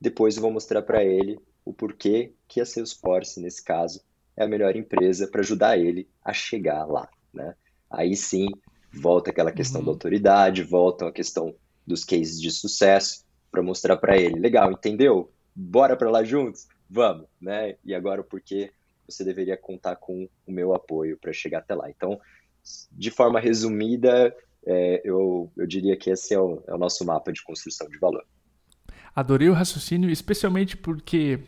depois 0.00 0.36
eu 0.36 0.42
vou 0.42 0.50
mostrar 0.50 0.82
para 0.82 1.04
ele 1.04 1.38
o 1.64 1.72
porquê 1.72 2.32
que 2.48 2.60
a 2.60 2.66
Salesforce, 2.66 3.40
nesse 3.40 3.62
caso, 3.62 4.00
é 4.36 4.44
a 4.44 4.48
melhor 4.48 4.74
empresa 4.76 5.28
para 5.28 5.40
ajudar 5.40 5.78
ele 5.78 6.08
a 6.24 6.32
chegar 6.32 6.84
lá, 6.84 7.08
né? 7.32 7.54
Aí 7.88 8.16
sim, 8.16 8.48
volta 8.92 9.30
aquela 9.30 9.52
questão 9.52 9.80
uhum. 9.80 9.86
da 9.86 9.92
autoridade, 9.92 10.62
volta 10.62 11.08
a 11.08 11.12
questão 11.12 11.54
dos 11.86 12.04
cases 12.04 12.40
de 12.40 12.50
sucesso 12.50 13.25
para 13.56 13.62
mostrar 13.62 13.96
para 13.96 14.18
ele, 14.18 14.38
legal, 14.38 14.70
entendeu? 14.70 15.32
Bora 15.54 15.96
para 15.96 16.10
lá 16.10 16.22
juntos? 16.22 16.68
Vamos, 16.90 17.26
né? 17.40 17.76
E 17.82 17.94
agora 17.94 18.20
o 18.20 18.24
porquê 18.24 18.70
você 19.08 19.24
deveria 19.24 19.56
contar 19.56 19.96
com 19.96 20.28
o 20.46 20.52
meu 20.52 20.74
apoio 20.74 21.16
para 21.16 21.32
chegar 21.32 21.60
até 21.60 21.74
lá. 21.74 21.88
Então, 21.88 22.20
de 22.92 23.10
forma 23.10 23.40
resumida, 23.40 24.36
é, 24.66 25.00
eu, 25.02 25.50
eu 25.56 25.66
diria 25.66 25.96
que 25.96 26.10
esse 26.10 26.34
é 26.34 26.38
o, 26.38 26.62
é 26.66 26.74
o 26.74 26.76
nosso 26.76 27.02
mapa 27.06 27.32
de 27.32 27.42
construção 27.42 27.88
de 27.88 27.98
valor. 27.98 28.26
Adorei 29.14 29.48
o 29.48 29.54
raciocínio, 29.54 30.10
especialmente 30.10 30.76
porque 30.76 31.40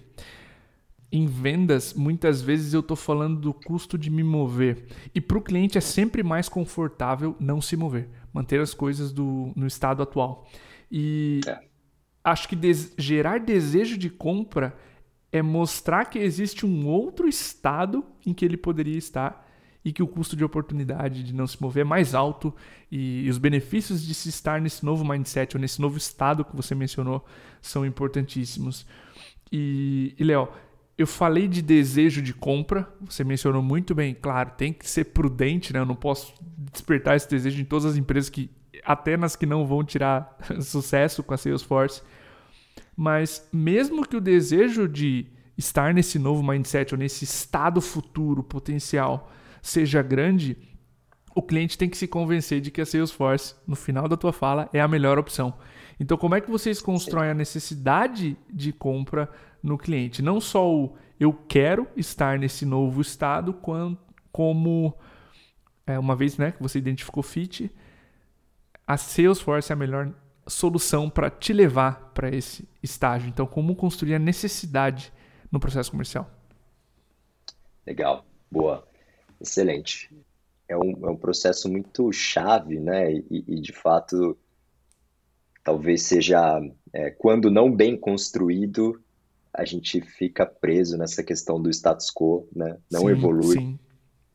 em 1.12 1.26
vendas, 1.26 1.92
muitas 1.92 2.40
vezes 2.40 2.72
eu 2.72 2.80
estou 2.80 2.96
falando 2.96 3.38
do 3.38 3.52
custo 3.52 3.98
de 3.98 4.08
me 4.08 4.22
mover. 4.22 4.86
E 5.14 5.20
para 5.20 5.36
o 5.36 5.42
cliente 5.42 5.76
é 5.76 5.82
sempre 5.82 6.22
mais 6.22 6.48
confortável 6.48 7.36
não 7.38 7.60
se 7.60 7.76
mover, 7.76 8.08
manter 8.32 8.60
as 8.62 8.72
coisas 8.72 9.12
do, 9.12 9.52
no 9.54 9.66
estado 9.66 10.02
atual. 10.02 10.48
E 10.90 11.40
é. 11.46 11.67
Acho 12.22 12.48
que 12.48 12.56
des 12.56 12.92
gerar 12.98 13.40
desejo 13.40 13.96
de 13.96 14.10
compra 14.10 14.76
é 15.30 15.42
mostrar 15.42 16.06
que 16.06 16.18
existe 16.18 16.64
um 16.64 16.87
outro 16.87 17.28
estado 17.28 18.04
em 18.25 18.32
que 18.32 18.44
ele 18.44 18.56
poderia 18.56 18.96
estar 18.96 19.46
e 19.84 19.92
que 19.92 20.02
o 20.02 20.06
custo 20.06 20.37
de 20.37 20.44
oportunidade 20.44 21.22
de 21.22 21.34
não 21.34 21.46
se 21.46 21.60
mover 21.60 21.82
é 21.82 21.84
mais 21.84 22.14
alto 22.14 22.54
e, 22.90 23.28
os 23.28 23.38
benefícios 23.38 24.04
de 24.04 24.14
se 24.14 24.28
estar 24.28 24.60
nesse 24.60 24.84
novo 24.84 25.04
mindset 25.04 25.56
ou 25.56 25.60
nesse 25.60 25.80
novo 25.80 25.96
estado 25.96 26.44
que 26.44 26.56
você 26.56 26.75
mencionou 26.75 27.25
são 27.60 27.87
importantíssimos. 27.87 28.87
E, 29.52 30.14
e 30.18 30.25
Léo, 30.25 30.48
eu 30.96 31.06
falei 31.06 31.46
de 31.46 31.62
desejo 31.62 32.20
de 32.20 32.34
compra, 32.34 32.92
você 33.00 33.22
mencionou 33.22 33.62
muito 33.62 33.94
bem, 33.94 34.14
claro, 34.14 34.50
tem 34.56 34.72
que 34.72 34.88
ser 34.88 35.04
prudente, 35.04 35.72
né? 35.72 35.78
Eu 35.78 35.87
não 35.87 35.94
posso 35.94 36.34
despertar 36.72 37.16
esse 37.16 37.30
desejo 37.30 37.60
em 37.60 37.64
todas 37.64 37.84
as 37.84 37.96
empresas 37.96 38.28
que, 38.28 38.50
até 38.85 39.16
nas 39.16 39.37
que 39.37 39.47
não 39.47 39.66
vão 39.66 39.85
tirar 39.85 40.37
sucesso 40.61 41.23
com 41.23 41.35
a 41.35 41.37
Salesforce. 41.37 42.02
Mas 42.97 43.49
mesmo 43.52 44.06
que 44.06 44.16
o 44.16 44.20
desejo 44.20 44.88
de 44.88 45.26
estar 45.56 45.92
nesse 45.94 46.18
novo 46.18 46.42
mindset 46.42 46.94
ou 46.94 46.99
nesse 46.99 47.25
estado 47.25 47.80
futuro 47.80 48.42
potencial 48.42 49.30
seja 49.61 50.02
grande, 50.02 50.56
o 51.35 51.42
cliente 51.42 51.78
tem 51.78 51.88
que 51.88 51.97
se 51.97 52.06
convencer 52.06 52.61
de 52.61 52.70
que 52.70 52.80
a 52.80 52.87
Salesforce, 52.87 53.54
no 53.66 53.76
final 53.76 54.08
da 54.08 54.16
tua 54.16 54.32
fala, 54.32 54.68
é 54.73 54.80
a 54.80 54.88
melhor 54.88 55.18
opção. 55.18 55.54
Então, 56.00 56.16
como 56.16 56.35
é 56.35 56.40
que 56.40 56.50
vocês 56.50 56.80
constroem 56.80 57.30
a 57.30 57.35
necessidade 57.35 58.37
de 58.49 58.73
compra 58.73 59.28
no 59.62 59.78
cliente. 59.78 60.23
Não 60.23 60.40
só 60.40 60.68
o 60.70 60.97
eu 61.18 61.32
quero 61.32 61.88
estar 61.97 62.38
nesse 62.38 62.64
novo 62.64 63.00
estado, 63.00 63.52
como 64.30 64.94
é, 65.87 65.99
uma 65.99 66.14
vez 66.14 66.37
né, 66.37 66.52
que 66.52 66.62
você 66.62 66.78
identificou 66.78 67.23
fit, 67.23 67.70
a 68.88 68.97
Salesforce 68.97 69.71
é 69.71 69.75
a 69.75 69.76
melhor 69.76 70.11
solução 70.47 71.11
para 71.11 71.28
te 71.28 71.52
levar 71.52 72.11
para 72.14 72.35
esse 72.35 72.66
estágio. 72.83 73.28
Então, 73.28 73.47
como 73.47 73.76
construir 73.76 74.14
a 74.14 74.18
necessidade 74.18 75.12
no 75.52 75.61
processo 75.61 75.90
comercial? 75.90 76.30
Legal, 77.87 78.25
boa, 78.50 78.88
excelente. 79.38 80.11
É 80.66 80.75
um, 80.75 81.07
é 81.07 81.11
um 81.11 81.16
processo 81.16 81.68
muito 81.68 82.11
chave, 82.14 82.80
né? 82.80 83.12
E, 83.12 83.45
e 83.47 83.61
de 83.61 83.73
fato, 83.75 84.38
talvez 85.62 86.04
seja, 86.04 86.59
é, 86.90 87.11
quando 87.11 87.50
não 87.50 87.71
bem 87.71 87.95
construído, 87.95 88.99
a 89.52 89.66
gente 89.66 90.00
fica 90.00 90.47
preso 90.47 90.97
nessa 90.97 91.23
questão 91.23 91.61
do 91.61 91.68
status 91.68 92.11
quo, 92.11 92.49
né? 92.57 92.78
Não 92.90 93.00
sim, 93.02 93.09
evolui. 93.09 93.59
Sim. 93.59 93.78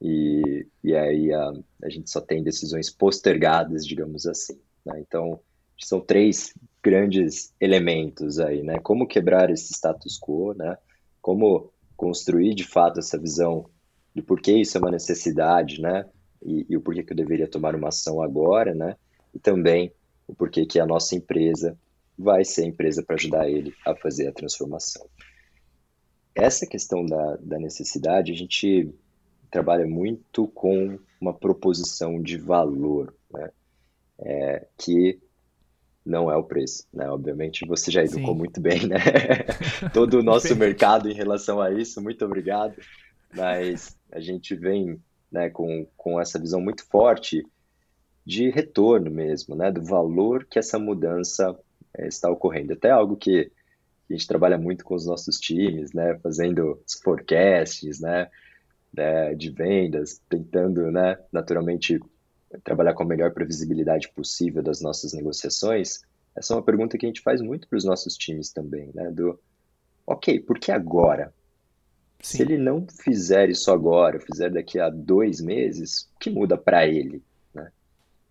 E, 0.03 0.67
e 0.83 0.93
aí 0.93 1.33
a, 1.33 1.53
a 1.81 1.89
gente 1.89 2.11
só 2.11 2.19
tem 2.19 2.43
decisões 2.43 2.89
postergadas, 2.89 3.87
digamos 3.87 4.27
assim. 4.27 4.59
Né? 4.85 4.99
Então, 4.99 5.39
são 5.79 6.01
três 6.01 6.53
grandes 6.83 7.53
elementos 7.59 8.37
aí, 8.37 8.61
né? 8.61 8.79
Como 8.79 9.07
quebrar 9.07 9.49
esse 9.49 9.73
status 9.73 10.19
quo, 10.19 10.53
né? 10.53 10.77
Como 11.21 11.71
construir 11.95 12.53
de 12.53 12.65
fato 12.65 12.99
essa 12.99 13.17
visão 13.17 13.69
do 14.13 14.21
porquê 14.21 14.57
isso 14.57 14.77
é 14.77 14.81
uma 14.81 14.91
necessidade, 14.91 15.81
né? 15.81 16.05
E, 16.45 16.65
e, 16.69 16.75
o 16.75 16.81
porquê 16.81 17.01
que 17.01 17.13
eu 17.13 17.17
deveria 17.17 17.47
tomar 17.47 17.73
uma 17.73 17.87
ação 17.87 18.21
agora, 18.21 18.75
né? 18.75 18.97
E 19.33 19.39
também 19.39 19.93
o 20.27 20.35
porquê 20.35 20.65
que 20.65 20.81
a 20.81 20.85
nossa 20.85 21.15
empresa 21.15 21.77
vai 22.17 22.43
ser 22.43 22.63
a 22.63 22.67
empresa 22.67 23.01
para 23.01 23.15
ajudar 23.15 23.49
ele 23.49 23.73
a 23.85 23.95
fazer 23.95 24.27
a 24.27 24.33
transformação. 24.33 25.07
Essa 26.35 26.67
questão 26.67 27.05
da, 27.05 27.37
da 27.37 27.57
necessidade, 27.57 28.33
a 28.33 28.35
gente 28.35 28.93
trabalha 29.53 29.85
muito 29.85 30.47
com 30.47 30.97
uma 31.21 31.31
proposição 31.31 32.19
de 32.19 32.39
valor, 32.39 33.13
né? 33.31 33.51
É, 34.17 34.67
que 34.79 35.19
não 36.03 36.29
é 36.29 36.35
o 36.35 36.43
preço, 36.43 36.87
né? 36.91 37.07
Obviamente 37.07 37.65
você 37.67 37.91
já 37.91 38.03
educou 38.03 38.33
Sim. 38.33 38.39
muito 38.39 38.59
bem, 38.59 38.87
né? 38.87 38.97
Todo 39.93 40.15
o 40.19 40.23
nosso 40.25 40.55
mercado 40.55 41.07
em 41.07 41.13
relação 41.13 41.61
a 41.61 41.71
isso, 41.71 42.01
muito 42.01 42.25
obrigado. 42.25 42.75
Mas 43.31 43.95
a 44.11 44.19
gente 44.19 44.55
vem 44.55 44.99
né, 45.31 45.51
com, 45.51 45.85
com 45.95 46.19
essa 46.19 46.39
visão 46.39 46.59
muito 46.59 46.83
forte 46.87 47.45
de 48.25 48.49
retorno 48.49 49.11
mesmo, 49.11 49.55
né? 49.55 49.71
Do 49.71 49.83
valor 49.83 50.45
que 50.45 50.57
essa 50.57 50.79
mudança 50.79 51.55
é, 51.95 52.07
está 52.07 52.27
ocorrendo. 52.27 52.73
Até 52.73 52.89
algo 52.89 53.15
que 53.15 53.51
a 54.09 54.13
gente 54.13 54.27
trabalha 54.27 54.57
muito 54.57 54.83
com 54.83 54.95
os 54.95 55.05
nossos 55.05 55.39
times, 55.39 55.93
né? 55.93 56.17
Fazendo 56.23 56.81
os 56.87 56.95
forecasts, 56.95 57.99
né? 57.99 58.31
Né 58.93 59.33
de 59.33 59.49
vendas, 59.49 60.21
tentando, 60.29 60.91
né? 60.91 61.17
Naturalmente 61.31 61.99
trabalhar 62.63 62.93
com 62.93 63.03
a 63.03 63.07
melhor 63.07 63.33
previsibilidade 63.33 64.09
possível 64.13 64.61
das 64.61 64.79
nossas 64.79 65.13
negociações, 65.13 66.01
essa 66.35 66.53
é 66.53 66.57
uma 66.57 66.63
pergunta 66.63 66.97
que 66.97 67.05
a 67.05 67.09
gente 67.09 67.21
faz 67.21 67.41
muito 67.41 67.67
para 67.67 67.77
os 67.77 67.85
nossos 67.85 68.15
times 68.15 68.51
também, 68.51 68.91
né? 68.93 69.11
Do, 69.11 69.39
ok, 70.05 70.39
por 70.39 70.59
que 70.59 70.71
agora? 70.71 71.33
Sim. 72.21 72.37
Se 72.37 72.43
ele 72.43 72.57
não 72.57 72.87
fizer 72.87 73.49
isso 73.49 73.71
agora, 73.71 74.19
fizer 74.19 74.49
daqui 74.49 74.79
a 74.79 74.89
dois 74.89 75.41
meses, 75.41 76.09
o 76.15 76.19
que 76.19 76.29
muda 76.29 76.57
para 76.57 76.87
ele? 76.87 77.21
Né? 77.53 77.71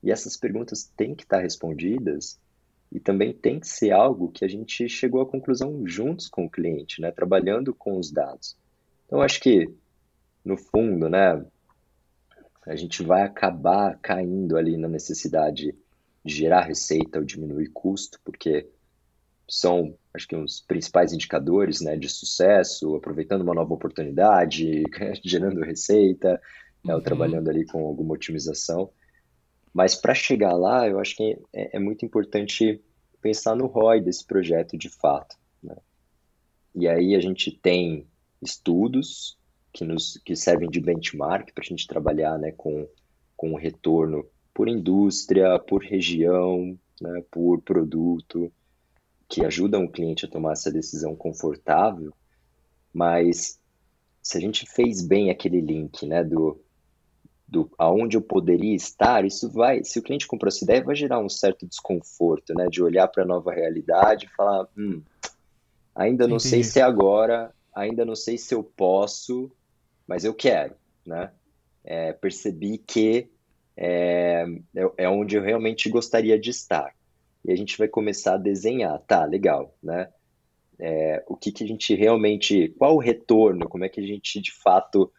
E 0.03 0.11
essas 0.11 0.37
perguntas 0.37 0.91
têm 0.97 1.15
que 1.15 1.25
estar 1.25 1.41
respondidas 1.41 2.41
e 2.91 2.99
também 2.99 3.33
tem 3.33 3.61
que 3.61 3.69
ser 3.69 3.91
algo 3.91 4.31
que 4.31 4.45
a 4.45 4.49
gente 4.49 4.89
chegou 4.89 5.21
à 5.21 5.27
conclusão 5.27 5.87
juntos 5.87 6.29
com 6.29 6.47
o 6.47 6.51
cliente, 6.51 7.01
né? 7.01 7.11
Trabalhando 7.11 7.75
com 7.75 7.99
os 7.99 8.11
dados. 8.11 8.57
Então, 9.07 9.21
acho 9.21 9.41
que, 9.41 9.71
no 10.45 10.57
fundo, 10.57 11.09
né? 11.09 11.45
a 12.67 12.77
gente 12.77 13.03
vai 13.03 13.23
acabar 13.23 13.99
caindo 14.01 14.57
ali 14.57 14.77
na 14.77 14.89
necessidade 14.89 15.75
de 16.25 16.35
gerar 16.35 16.63
receita 16.63 17.19
ou 17.19 17.25
diminuir 17.25 17.69
custo, 17.71 18.21
porque 18.25 18.69
são, 19.49 19.97
acho 20.15 20.29
que, 20.29 20.37
os 20.37 20.61
principais 20.61 21.13
indicadores 21.13 21.81
né, 21.81 21.97
de 21.97 22.09
sucesso, 22.09 22.95
aproveitando 22.95 23.43
uma 23.43 23.55
nova 23.55 23.75
oportunidade, 23.75 24.85
gerando 25.25 25.61
receita, 25.61 26.41
né, 26.85 26.93
uhum. 26.93 26.95
ou 26.95 27.03
trabalhando 27.03 27.49
ali 27.49 27.67
com 27.67 27.85
alguma 27.85 28.15
otimização. 28.15 28.91
Mas 29.75 29.95
para 29.97 30.15
chegar 30.15 30.53
lá, 30.53 30.89
eu 30.89 31.01
acho 31.01 31.17
que 31.17 31.39
é, 31.53 31.77
é, 31.77 31.79
muito 31.81 32.05
importante 32.05 32.81
pensar 33.21 33.57
no 33.57 33.67
ROI 33.67 34.01
desse 34.01 34.25
projeto 34.25 34.79
de 34.79 34.89
fato. 34.89 35.37
Né? 35.63 35.77
E 36.75 36.87
aí 36.87 37.17
a 37.17 37.21
gente 37.21 37.51
tem 37.51 38.07
estudos 38.41 39.37
que, 39.73 39.85
nos, 39.85 40.21
que 40.25 40.37
servem 40.37 40.69
de 40.69 40.81
benchmark 40.81 41.53
para 41.53 41.65
a 41.65 41.67
gente 41.67 41.87
trabalhar 41.87 42.39
né, 42.39 42.53
com, 42.53 42.87
com 43.37 43.55
retorno 43.55 44.25
por 44.53 44.69
indústria, 44.69 45.59
por 45.59 45.83
região, 45.83 46.79
né, 47.01 47.25
por 47.31 47.61
produto, 47.63 48.53
que 49.29 49.45
ajudam 49.45 49.85
o 49.85 49.91
cliente 49.91 50.27
a 50.27 50.29
tomar 50.29 50.53
essa 50.53 50.71
decisão 50.71 51.17
confortável, 51.17 52.13
mas 52.93 53.59
se 54.21 54.37
a 54.37 54.41
gente 54.41 54.67
fez 54.67 55.01
bem 55.01 55.31
aquele 55.31 55.61
link 55.61 56.07
né, 56.07 56.23
do, 56.23 56.61
do 57.49 57.71
aonde 57.79 58.17
eu 58.17 58.23
poderia 58.23 58.75
estar, 58.75 59.25
isso 59.25 59.51
vai, 59.51 59.83
se 59.83 59.99
o 59.99 60.03
cliente 60.03 60.27
comprou 60.27 60.49
essa 60.49 60.63
ideia, 60.63 60.85
vai 60.85 60.95
gerar 60.95 61.19
um 61.19 61.31
certo 61.31 61.67
desconforto, 61.67 62.53
né, 62.55 62.69
de 62.69 62.83
olhar 62.83 63.09
para 63.09 63.23
a 63.23 63.27
nova 63.27 63.53
realidade 63.53 64.27
e 64.27 64.37
falar, 64.37 64.69
hum, 64.77 65.03
ainda 65.95 66.29
não 66.29 66.37
Entendi. 66.37 66.51
sei 66.51 66.63
se 66.63 66.79
é 66.79 66.83
agora, 66.83 67.55
ainda 67.75 68.05
não 68.05 68.15
sei 68.15 68.37
se 68.37 68.55
eu 68.55 68.63
posso, 68.63 69.51
mas 70.07 70.25
eu 70.25 70.35
quero, 70.35 70.75
né? 71.07 71.33
É, 71.85 72.13
percebi 72.13 72.79
que 72.79 73.29
é, 73.77 74.45
é, 74.75 74.93
é 74.99 75.09
onde 75.09 75.37
eu 75.37 75.43
realmente 75.43 75.89
gostaria 75.89 76.39
de 76.39 76.51
estar. 76.51 76.95
E 77.45 77.51
a 77.51 77.57
gente 77.57 77.77
vai 77.77 77.89
começar 77.89 78.35
a 78.35 78.39
desenhar, 78.39 78.99
tá, 79.01 79.25
legal, 79.25 79.75
né? 79.83 80.09
É, 80.79 81.25
o 81.29 81.37
que, 81.37 81.53
que 81.53 81.65
a 81.65 81.67
gente 81.67 81.95
realmente, 81.95 82.69
qual 82.79 82.95
o 82.95 83.01
retorno, 83.01 83.69
como 83.69 83.85
é 83.85 83.89
que 83.89 84.01
a 84.01 84.07
gente 84.07 84.41
de 84.41 84.53
fato 84.53 85.13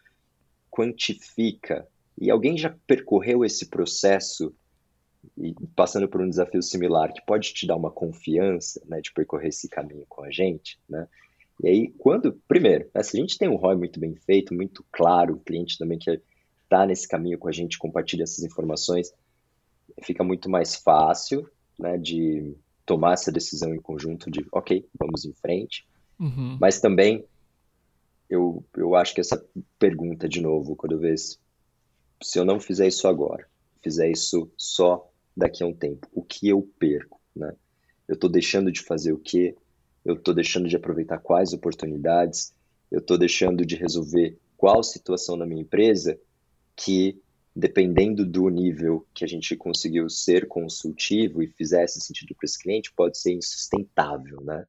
quantifica? 0.70 1.86
E 2.18 2.30
alguém 2.30 2.56
já 2.56 2.74
percorreu 2.86 3.44
esse 3.44 3.66
processo 3.66 4.54
e 5.38 5.54
passando 5.74 6.08
por 6.08 6.20
um 6.20 6.28
desafio 6.28 6.62
similar 6.62 7.12
que 7.12 7.24
pode 7.24 7.52
te 7.54 7.66
dar 7.66 7.76
uma 7.76 7.90
confiança, 7.90 8.82
né, 8.86 9.00
de 9.00 9.12
percorrer 9.12 9.48
esse 9.48 9.68
caminho 9.68 10.04
com 10.08 10.22
a 10.22 10.30
gente, 10.30 10.78
né? 10.88 11.08
E 11.62 11.68
aí, 11.68 11.94
quando, 11.98 12.40
primeiro, 12.48 12.88
né, 12.94 13.02
se 13.02 13.16
a 13.16 13.20
gente 13.20 13.38
tem 13.38 13.48
um 13.48 13.56
ROI 13.56 13.76
muito 13.76 14.00
bem 14.00 14.14
feito, 14.14 14.54
muito 14.54 14.84
claro, 14.90 15.34
o 15.34 15.40
cliente 15.40 15.78
também 15.78 15.98
que 15.98 16.10
está 16.64 16.84
nesse 16.86 17.06
caminho 17.06 17.38
com 17.38 17.48
a 17.48 17.52
gente, 17.52 17.78
compartilha 17.78 18.24
essas 18.24 18.42
informações, 18.44 19.12
fica 20.02 20.24
muito 20.24 20.50
mais 20.50 20.74
fácil 20.74 21.48
né, 21.78 21.96
de 21.96 22.56
tomar 22.84 23.14
essa 23.14 23.30
decisão 23.30 23.74
em 23.74 23.80
conjunto 23.80 24.30
de, 24.30 24.44
ok, 24.52 24.86
vamos 24.98 25.24
em 25.24 25.32
frente. 25.32 25.86
Uhum. 26.18 26.58
Mas 26.60 26.80
também, 26.80 27.24
eu, 28.28 28.64
eu 28.76 28.94
acho 28.94 29.14
que 29.14 29.20
essa 29.20 29.42
pergunta, 29.78 30.28
de 30.28 30.40
novo, 30.40 30.76
quando 30.76 30.92
eu 30.92 30.98
vejo, 30.98 31.36
se 32.22 32.38
eu 32.38 32.44
não 32.44 32.58
fizer 32.58 32.88
isso 32.88 33.06
agora, 33.06 33.46
fizer 33.82 34.10
isso 34.10 34.50
só 34.56 35.08
daqui 35.36 35.62
a 35.62 35.66
um 35.66 35.74
tempo, 35.74 36.08
o 36.12 36.22
que 36.22 36.48
eu 36.48 36.68
perco, 36.78 37.20
né? 37.34 37.54
Eu 38.06 38.14
estou 38.14 38.30
deixando 38.30 38.70
de 38.70 38.82
fazer 38.82 39.12
o 39.12 39.18
que 39.18 39.56
eu 40.04 40.14
estou 40.14 40.34
deixando 40.34 40.68
de 40.68 40.76
aproveitar 40.76 41.18
quais 41.18 41.52
oportunidades, 41.52 42.54
eu 42.90 42.98
estou 42.98 43.16
deixando 43.16 43.64
de 43.64 43.74
resolver 43.74 44.38
qual 44.56 44.82
situação 44.82 45.36
na 45.36 45.46
minha 45.46 45.62
empresa 45.62 46.18
que, 46.76 47.20
dependendo 47.54 48.24
do 48.24 48.48
nível 48.48 49.06
que 49.14 49.24
a 49.24 49.28
gente 49.28 49.56
conseguiu 49.56 50.08
ser 50.08 50.46
consultivo 50.46 51.42
e 51.42 51.48
fizesse 51.48 52.00
sentido 52.00 52.34
para 52.34 52.44
esse 52.44 52.58
cliente, 52.58 52.92
pode 52.92 53.18
ser 53.18 53.32
insustentável, 53.32 54.40
né? 54.42 54.66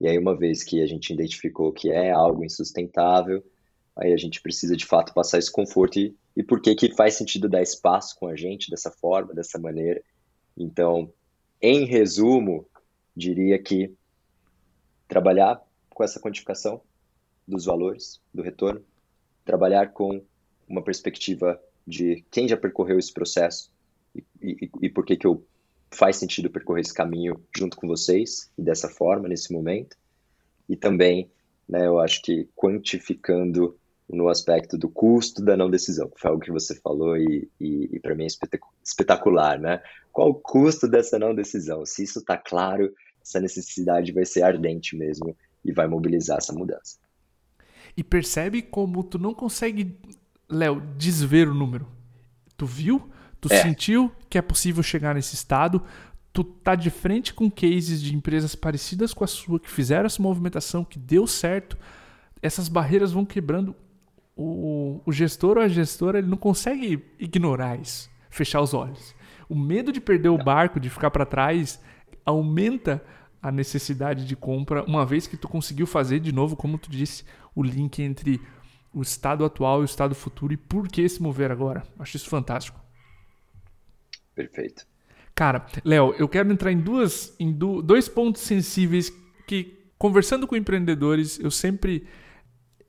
E 0.00 0.06
aí, 0.06 0.16
uma 0.16 0.36
vez 0.36 0.62
que 0.62 0.80
a 0.80 0.86
gente 0.86 1.12
identificou 1.12 1.72
que 1.72 1.90
é 1.90 2.12
algo 2.12 2.44
insustentável, 2.44 3.44
aí 3.96 4.12
a 4.12 4.16
gente 4.16 4.40
precisa 4.40 4.76
de 4.76 4.86
fato 4.86 5.12
passar 5.12 5.38
esse 5.38 5.50
conforto 5.50 5.98
e, 5.98 6.16
e 6.36 6.42
por 6.42 6.60
que 6.60 6.74
que 6.76 6.94
faz 6.94 7.14
sentido 7.14 7.48
dar 7.48 7.62
espaço 7.62 8.16
com 8.16 8.28
a 8.28 8.36
gente 8.36 8.70
dessa 8.70 8.92
forma, 8.92 9.34
dessa 9.34 9.58
maneira. 9.58 10.00
Então, 10.56 11.12
em 11.60 11.84
resumo, 11.84 12.64
diria 13.16 13.58
que 13.58 13.92
trabalhar 15.08 15.60
com 15.90 16.04
essa 16.04 16.20
quantificação 16.20 16.80
dos 17.46 17.64
valores, 17.64 18.20
do 18.32 18.42
retorno, 18.42 18.84
trabalhar 19.44 19.88
com 19.92 20.22
uma 20.68 20.82
perspectiva 20.82 21.60
de 21.86 22.24
quem 22.30 22.46
já 22.46 22.56
percorreu 22.56 22.98
esse 22.98 23.12
processo 23.12 23.72
e, 24.14 24.22
e, 24.40 24.70
e 24.82 24.88
por 24.90 25.04
que, 25.04 25.16
que 25.16 25.26
eu 25.26 25.42
faz 25.90 26.16
sentido 26.16 26.50
percorrer 26.50 26.82
esse 26.82 26.94
caminho 26.94 27.42
junto 27.56 27.76
com 27.76 27.86
vocês 27.86 28.50
e 28.58 28.62
dessa 28.62 28.88
forma, 28.88 29.28
nesse 29.28 29.52
momento. 29.52 29.96
E 30.68 30.76
também, 30.76 31.30
né, 31.68 31.86
eu 31.86 31.98
acho 31.98 32.20
que 32.22 32.48
quantificando 32.54 33.76
no 34.08 34.28
aspecto 34.28 34.78
do 34.78 34.88
custo 34.88 35.42
da 35.42 35.56
não 35.56 35.70
decisão, 35.70 36.08
que 36.08 36.20
foi 36.20 36.30
algo 36.30 36.42
que 36.42 36.50
você 36.50 36.74
falou 36.80 37.16
e, 37.16 37.48
e, 37.60 37.90
e 37.92 38.00
para 38.00 38.14
mim 38.14 38.24
é 38.24 38.58
espetacular, 38.82 39.58
né? 39.58 39.82
Qual 40.10 40.30
o 40.30 40.34
custo 40.34 40.88
dessa 40.88 41.18
não 41.18 41.34
decisão? 41.34 41.84
Se 41.84 42.04
isso 42.04 42.20
está 42.20 42.36
claro, 42.38 42.92
essa 43.28 43.40
necessidade 43.40 44.12
vai 44.12 44.24
ser 44.24 44.42
ardente 44.42 44.96
mesmo 44.96 45.36
e 45.64 45.72
vai 45.72 45.86
mobilizar 45.86 46.38
essa 46.38 46.52
mudança. 46.52 46.98
E 47.96 48.02
percebe 48.02 48.62
como 48.62 49.04
tu 49.04 49.18
não 49.18 49.34
consegue, 49.34 49.98
Léo, 50.48 50.80
desver 50.96 51.48
o 51.48 51.54
número. 51.54 51.86
Tu 52.56 52.64
viu? 52.64 53.10
Tu 53.40 53.52
é. 53.52 53.62
sentiu 53.62 54.10
que 54.30 54.38
é 54.38 54.42
possível 54.42 54.82
chegar 54.82 55.14
nesse 55.14 55.34
estado? 55.34 55.82
Tu 56.32 56.42
tá 56.42 56.74
de 56.74 56.90
frente 56.90 57.34
com 57.34 57.50
cases 57.50 58.00
de 58.00 58.14
empresas 58.14 58.54
parecidas 58.54 59.12
com 59.12 59.24
a 59.24 59.26
sua 59.26 59.60
que 59.60 59.70
fizeram 59.70 60.06
essa 60.06 60.22
movimentação, 60.22 60.84
que 60.84 60.98
deu 60.98 61.26
certo. 61.26 61.76
Essas 62.40 62.68
barreiras 62.68 63.12
vão 63.12 63.24
quebrando. 63.24 63.74
O, 64.36 65.00
o 65.04 65.12
gestor 65.12 65.56
ou 65.56 65.62
a 65.62 65.68
gestora 65.68 66.18
ele 66.18 66.28
não 66.28 66.36
consegue 66.36 67.04
ignorar 67.18 67.80
isso, 67.80 68.08
fechar 68.30 68.60
os 68.60 68.72
olhos. 68.72 69.14
O 69.48 69.54
medo 69.56 69.90
de 69.90 70.00
perder 70.00 70.28
o 70.28 70.38
barco, 70.38 70.78
de 70.78 70.88
ficar 70.88 71.10
para 71.10 71.26
trás, 71.26 71.80
aumenta 72.24 73.02
a 73.42 73.52
necessidade 73.52 74.26
de 74.26 74.34
compra, 74.34 74.84
uma 74.84 75.06
vez 75.06 75.26
que 75.26 75.36
tu 75.36 75.48
conseguiu 75.48 75.86
fazer 75.86 76.20
de 76.20 76.32
novo, 76.32 76.56
como 76.56 76.78
tu 76.78 76.90
disse, 76.90 77.24
o 77.54 77.62
link 77.62 78.02
entre 78.02 78.40
o 78.92 79.02
estado 79.02 79.44
atual 79.44 79.80
e 79.80 79.82
o 79.82 79.84
estado 79.84 80.14
futuro 80.14 80.52
e 80.52 80.56
por 80.56 80.88
que 80.88 81.08
se 81.08 81.22
mover 81.22 81.50
agora. 81.50 81.84
Acho 81.98 82.16
isso 82.16 82.28
fantástico. 82.28 82.80
Perfeito. 84.34 84.86
Cara, 85.34 85.66
Léo, 85.84 86.14
eu 86.18 86.28
quero 86.28 86.52
entrar 86.52 86.72
em, 86.72 86.80
duas, 86.80 87.34
em 87.38 87.52
do, 87.52 87.80
dois 87.80 88.08
pontos 88.08 88.42
sensíveis 88.42 89.12
que, 89.46 89.78
conversando 89.96 90.46
com 90.46 90.56
empreendedores, 90.56 91.38
eu 91.38 91.50
sempre 91.50 92.06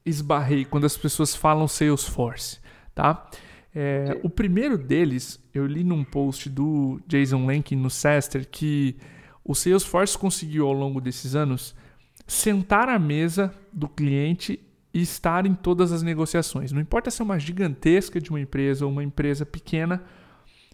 esbarrei 0.03 0.65
quando 0.65 0.85
as 0.85 0.97
pessoas 0.97 1.35
falam 1.35 1.67
Salesforce, 1.67 2.59
tá? 2.95 3.29
É, 3.73 4.19
o 4.23 4.29
primeiro 4.29 4.77
deles, 4.77 5.39
eu 5.53 5.67
li 5.67 5.83
num 5.83 6.03
post 6.03 6.49
do 6.49 6.99
Jason 7.07 7.45
Lankin 7.45 7.75
no 7.75 7.89
Sester 7.89 8.47
que 8.49 8.97
o 9.43 9.55
Salesforce 9.55 10.17
conseguiu 10.17 10.67
ao 10.67 10.73
longo 10.73 11.01
desses 11.01 11.35
anos 11.35 11.75
sentar 12.27 12.89
à 12.89 12.99
mesa 12.99 13.53
do 13.73 13.87
cliente 13.87 14.59
e 14.93 15.01
estar 15.01 15.45
em 15.45 15.53
todas 15.53 15.91
as 15.91 16.01
negociações. 16.01 16.71
Não 16.71 16.81
importa 16.81 17.11
se 17.11 17.21
é 17.21 17.25
uma 17.25 17.39
gigantesca 17.39 18.19
de 18.19 18.29
uma 18.29 18.39
empresa 18.39 18.85
ou 18.85 18.91
uma 18.91 19.03
empresa 19.03 19.45
pequena, 19.45 20.03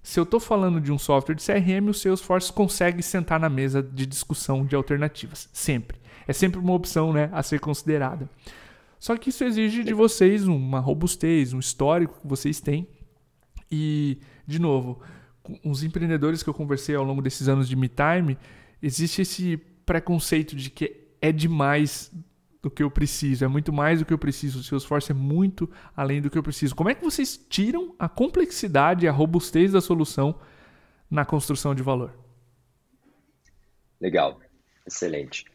se 0.05 0.19
eu 0.19 0.23
estou 0.23 0.39
falando 0.39 0.79
de 0.79 0.91
um 0.91 0.99
software 0.99 1.33
de 1.33 1.43
CRM, 1.43 1.89
o 1.89 1.93
Salesforce 1.93 2.53
consegue 2.53 3.01
sentar 3.01 3.39
na 3.39 3.49
mesa 3.49 3.81
de 3.81 4.05
discussão 4.05 4.63
de 4.63 4.75
alternativas. 4.75 5.49
Sempre. 5.51 5.97
É 6.27 6.33
sempre 6.33 6.59
uma 6.59 6.73
opção 6.73 7.11
né, 7.11 7.27
a 7.31 7.41
ser 7.41 7.59
considerada. 7.59 8.29
Só 8.99 9.17
que 9.17 9.29
isso 9.29 9.43
exige 9.43 9.83
de 9.83 9.93
vocês 9.93 10.47
uma 10.47 10.79
robustez, 10.79 11.53
um 11.53 11.59
histórico 11.59 12.19
que 12.21 12.27
vocês 12.27 12.61
têm. 12.61 12.87
E, 13.71 14.19
de 14.45 14.59
novo, 14.59 15.01
com 15.45 15.69
os 15.69 15.83
empreendedores 15.83 16.41
que 16.41 16.49
eu 16.49 16.53
conversei 16.53 16.95
ao 16.95 17.03
longo 17.03 17.21
desses 17.21 17.47
anos 17.47 17.69
de 17.69 17.75
MeTime, 17.75 18.37
existe 18.81 19.21
esse 19.21 19.57
preconceito 19.85 20.55
de 20.55 20.69
que 20.69 21.07
é 21.21 21.31
demais 21.31 22.11
do 22.61 22.71
que 22.71 22.81
eu 22.81 22.89
preciso, 22.89 23.45
é 23.45 23.47
muito 23.47 23.71
mais 23.71 23.99
do 23.99 24.05
que 24.05 24.13
eu 24.13 24.17
preciso. 24.17 24.59
O 24.59 24.63
Salesforce 24.63 25.11
é 25.11 25.13
muito 25.13 25.69
além 25.95 26.19
do 26.19 26.31
que 26.31 26.37
eu 26.37 26.41
preciso. 26.41 26.75
Como 26.75 26.89
é 26.89 26.95
que 26.95 27.03
vocês 27.03 27.37
tiram 27.37 27.93
a 27.99 28.09
complexidade 28.09 29.05
e 29.05 29.07
a 29.07 29.11
robustez 29.11 29.71
da 29.71 29.81
solução 29.81 30.39
na 31.09 31.23
construção 31.23 31.75
de 31.75 31.83
valor? 31.83 32.11
Legal, 34.01 34.39
excelente. 34.85 35.45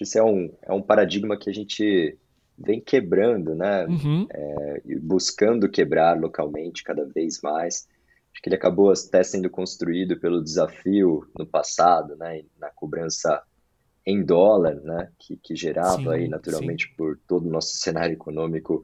Isso 0.00 0.18
é 0.18 0.22
um, 0.22 0.52
é 0.62 0.72
um 0.72 0.82
paradigma 0.82 1.38
que 1.38 1.48
a 1.48 1.54
gente 1.54 2.18
vem 2.58 2.80
quebrando, 2.80 3.54
né? 3.54 3.86
Uhum. 3.86 4.26
É, 4.30 4.82
buscando 5.00 5.68
quebrar 5.70 6.20
localmente 6.20 6.84
cada 6.84 7.04
vez 7.06 7.40
mais. 7.40 7.88
Acho 8.32 8.42
que 8.42 8.48
ele 8.48 8.56
acabou 8.56 8.90
até 8.90 9.22
sendo 9.22 9.50
construído 9.50 10.18
pelo 10.18 10.42
desafio 10.42 11.28
no 11.38 11.46
passado, 11.46 12.16
né? 12.16 12.42
Na 12.58 12.70
cobrança 12.70 13.42
em 14.06 14.24
dólar, 14.24 14.76
né? 14.76 15.10
Que, 15.18 15.36
que 15.36 15.54
gerava 15.54 15.96
sim, 15.96 16.08
aí 16.08 16.28
naturalmente 16.28 16.88
sim. 16.88 16.94
por 16.96 17.18
todo 17.26 17.46
o 17.46 17.50
nosso 17.50 17.76
cenário 17.76 18.14
econômico 18.14 18.82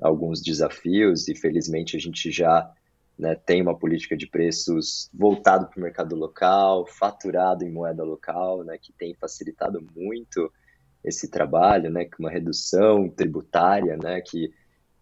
alguns 0.00 0.42
desafios 0.42 1.28
e 1.28 1.34
felizmente 1.34 1.96
a 1.96 2.00
gente 2.00 2.30
já 2.30 2.72
né, 3.18 3.34
tem 3.34 3.60
uma 3.60 3.78
política 3.78 4.16
de 4.16 4.26
preços 4.26 5.10
voltado 5.12 5.66
para 5.66 5.78
o 5.78 5.82
mercado 5.82 6.16
local, 6.16 6.86
faturado 6.86 7.64
em 7.64 7.70
moeda 7.70 8.02
local, 8.02 8.64
né, 8.64 8.78
que 8.80 8.92
tem 8.94 9.14
facilitado 9.14 9.86
muito 9.94 10.50
esse 11.04 11.30
trabalho, 11.30 11.90
né, 11.90 12.06
com 12.06 12.22
uma 12.22 12.30
redução 12.30 13.10
tributária, 13.10 13.96
né, 14.02 14.22
que 14.22 14.50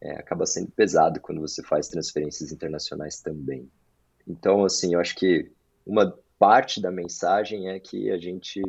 é, 0.01 0.13
acaba 0.13 0.47
sendo 0.47 0.71
pesado 0.71 1.21
quando 1.21 1.41
você 1.41 1.63
faz 1.63 1.89
transferências 1.89 2.53
internacionais 2.53 3.21
também. 3.21 3.71
Então, 4.27 4.65
assim, 4.65 4.95
eu 4.95 5.01
acho 5.01 5.15
que 5.17 5.51
uma 5.87 6.17
parte 6.39 6.81
da 6.81 6.91
mensagem 6.91 7.69
é 7.69 7.81
que 7.81 8.11
a 8.11 8.19
gente 8.19 8.63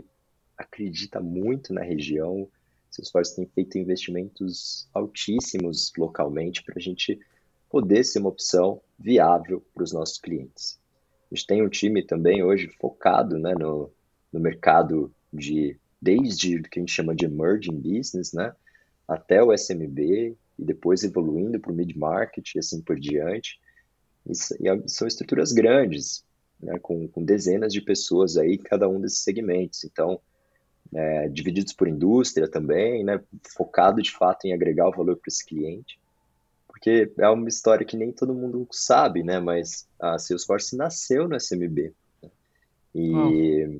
acredita 0.57 1.19
muito 1.19 1.73
na 1.73 1.81
região, 1.81 2.49
Salesforce 2.89 3.35
tem 3.35 3.45
feito 3.45 3.77
investimentos 3.77 4.87
altíssimos 4.93 5.91
localmente 5.97 6.63
para 6.63 6.75
a 6.77 6.81
gente 6.81 7.19
poder 7.69 8.03
ser 8.03 8.19
uma 8.19 8.29
opção 8.29 8.81
viável 8.97 9.63
para 9.73 9.83
os 9.83 9.93
nossos 9.93 10.17
clientes. 10.17 10.79
A 11.31 11.35
gente 11.35 11.45
tem 11.45 11.61
um 11.61 11.69
time 11.69 12.03
também 12.03 12.43
hoje 12.43 12.67
focado 12.79 13.37
né, 13.37 13.53
no, 13.53 13.91
no 14.33 14.39
mercado 14.39 15.13
de 15.31 15.77
desde 16.01 16.57
o 16.57 16.63
que 16.63 16.79
a 16.79 16.81
gente 16.81 16.91
chama 16.91 17.15
de 17.15 17.25
emerging 17.25 17.75
business, 17.75 18.33
né, 18.33 18.53
até 19.07 19.43
o 19.43 19.53
SMB 19.53 20.35
e 20.59 20.65
depois 20.65 21.03
evoluindo 21.03 21.59
para 21.59 21.71
o 21.71 21.75
mid 21.75 21.95
market 21.95 22.53
e 22.53 22.59
assim 22.59 22.81
por 22.81 22.99
diante. 22.99 23.59
E, 24.27 24.31
e 24.31 24.89
são 24.89 25.07
estruturas 25.07 25.51
grandes, 25.51 26.23
né, 26.61 26.77
com, 26.79 27.07
com, 27.07 27.23
dezenas 27.23 27.71
de 27.71 27.81
pessoas 27.81 28.35
aí 28.37 28.55
em 28.55 28.57
cada 28.57 28.87
um 28.89 28.99
desses 28.99 29.23
segmentos. 29.23 29.83
Então, 29.85 30.19
é, 30.93 31.29
divididos 31.29 31.73
por 31.73 31.87
indústria 31.87 32.47
também, 32.49 33.03
né, 33.03 33.21
focado 33.55 34.01
de 34.01 34.11
fato 34.11 34.45
em 34.45 34.53
agregar 34.53 34.89
o 34.89 34.95
valor 34.95 35.15
para 35.15 35.29
esse 35.29 35.45
cliente. 35.45 35.97
Porque 36.67 37.11
é 37.17 37.29
uma 37.29 37.47
história 37.47 37.85
que 37.85 37.97
nem 37.97 38.11
todo 38.11 38.33
mundo 38.33 38.67
sabe, 38.71 39.23
né, 39.23 39.39
mas 39.39 39.87
a 39.99 40.19
Salesforce 40.19 40.75
nasceu 40.75 41.27
no 41.27 41.35
SMB. 41.35 41.93
Né, 42.21 42.29
e. 42.93 43.79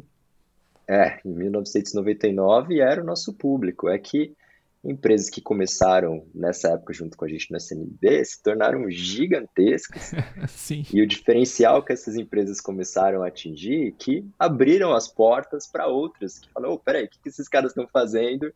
É, 0.92 1.20
em 1.24 1.30
1999 1.30 2.80
era 2.80 3.04
o 3.04 3.06
nosso 3.06 3.32
público. 3.32 3.88
É 3.88 4.00
que 4.00 4.36
empresas 4.84 5.30
que 5.30 5.42
começaram 5.42 6.26
nessa 6.34 6.70
época 6.70 6.94
junto 6.94 7.18
com 7.18 7.26
a 7.26 7.28
gente 7.28 7.52
no 7.52 7.58
SNB 7.58 8.24
se 8.24 8.42
tornaram 8.42 8.90
gigantescas. 8.90 10.12
Sim. 10.48 10.84
E 10.94 11.02
o 11.02 11.08
diferencial 11.08 11.84
que 11.84 11.92
essas 11.92 12.16
empresas 12.16 12.62
começaram 12.62 13.22
a 13.22 13.28
atingir 13.28 13.94
que 13.98 14.26
abriram 14.38 14.94
as 14.94 15.08
portas 15.08 15.68
para 15.68 15.88
outras 15.88 16.40
que 16.40 16.50
falaram, 16.52 16.76
oh, 16.76 16.80
peraí, 16.80 17.06
o 17.06 17.10
que, 17.10 17.20
que 17.20 17.30
esses 17.30 17.48
caras 17.48 17.72
estão 17.72 17.88
fazendo? 17.88 18.54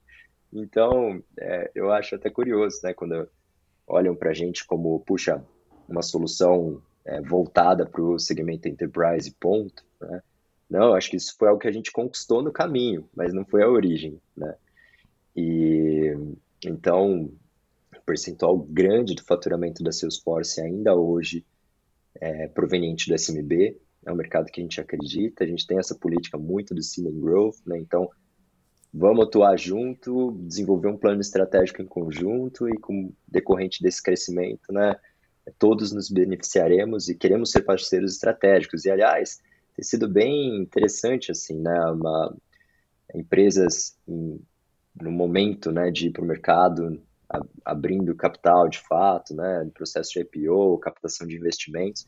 Então, 0.51 1.21
é, 1.37 1.71
eu 1.75 1.91
acho 1.91 2.15
até 2.15 2.29
curioso, 2.29 2.79
né, 2.83 2.93
quando 2.93 3.27
olham 3.87 4.15
para 4.15 4.29
a 4.29 4.33
gente 4.33 4.65
como, 4.65 4.99
puxa, 5.01 5.43
uma 5.89 6.01
solução 6.01 6.81
é, 7.05 7.19
voltada 7.21 7.85
para 7.85 8.01
o 8.01 8.17
segmento 8.17 8.67
enterprise, 8.67 9.35
ponto, 9.39 9.83
né? 9.99 10.21
Não, 10.69 10.95
acho 10.95 11.11
que 11.11 11.17
isso 11.17 11.35
foi 11.37 11.49
algo 11.49 11.59
que 11.59 11.67
a 11.67 11.71
gente 11.71 11.91
conquistou 11.91 12.41
no 12.41 12.51
caminho, 12.51 13.07
mas 13.13 13.33
não 13.33 13.45
foi 13.45 13.61
a 13.61 13.69
origem, 13.69 14.19
né? 14.35 14.55
E 15.35 16.15
então, 16.65 17.31
percentual 18.05 18.57
grande 18.57 19.15
do 19.15 19.23
faturamento 19.23 19.83
da 19.83 19.91
Salesforce 19.91 20.61
ainda 20.61 20.95
hoje 20.95 21.45
é 22.15 22.47
proveniente 22.47 23.09
do 23.09 23.15
SMB, 23.15 23.77
é 24.05 24.11
um 24.11 24.15
mercado 24.15 24.51
que 24.51 24.59
a 24.59 24.63
gente 24.63 24.79
acredita, 24.79 25.43
a 25.43 25.47
gente 25.47 25.65
tem 25.65 25.77
essa 25.77 25.95
política 25.95 26.37
muito 26.37 26.75
do 26.75 26.83
Ceiling 26.83 27.19
Growth, 27.19 27.57
né? 27.65 27.77
Então, 27.79 28.09
vamos 28.93 29.25
atuar 29.25 29.57
junto, 29.57 30.33
desenvolver 30.41 30.89
um 30.89 30.97
plano 30.97 31.21
estratégico 31.21 31.81
em 31.81 31.85
conjunto 31.85 32.67
e 32.69 32.77
com 32.77 33.11
decorrente 33.27 33.81
desse 33.81 34.03
crescimento, 34.03 34.71
né? 34.71 34.95
Todos 35.57 35.91
nos 35.91 36.09
beneficiaremos 36.09 37.09
e 37.09 37.15
queremos 37.15 37.51
ser 37.51 37.61
parceiros 37.61 38.13
estratégicos. 38.13 38.85
E, 38.85 38.91
aliás, 38.91 39.41
tem 39.75 39.83
sido 39.83 40.07
bem 40.07 40.57
interessante, 40.61 41.31
assim, 41.31 41.59
né? 41.59 41.79
Uma, 41.85 42.35
empresas 43.15 43.97
em, 44.07 44.39
no 45.01 45.11
momento, 45.11 45.71
né, 45.71 45.89
de 45.91 46.07
ir 46.07 46.11
para 46.11 46.23
o 46.23 46.27
mercado, 46.27 47.01
abrindo 47.65 48.15
capital 48.15 48.69
de 48.69 48.79
fato, 48.79 49.35
né, 49.35 49.69
processo 49.73 50.11
de 50.13 50.19
IPO, 50.19 50.77
captação 50.79 51.27
de 51.27 51.35
investimentos, 51.35 52.07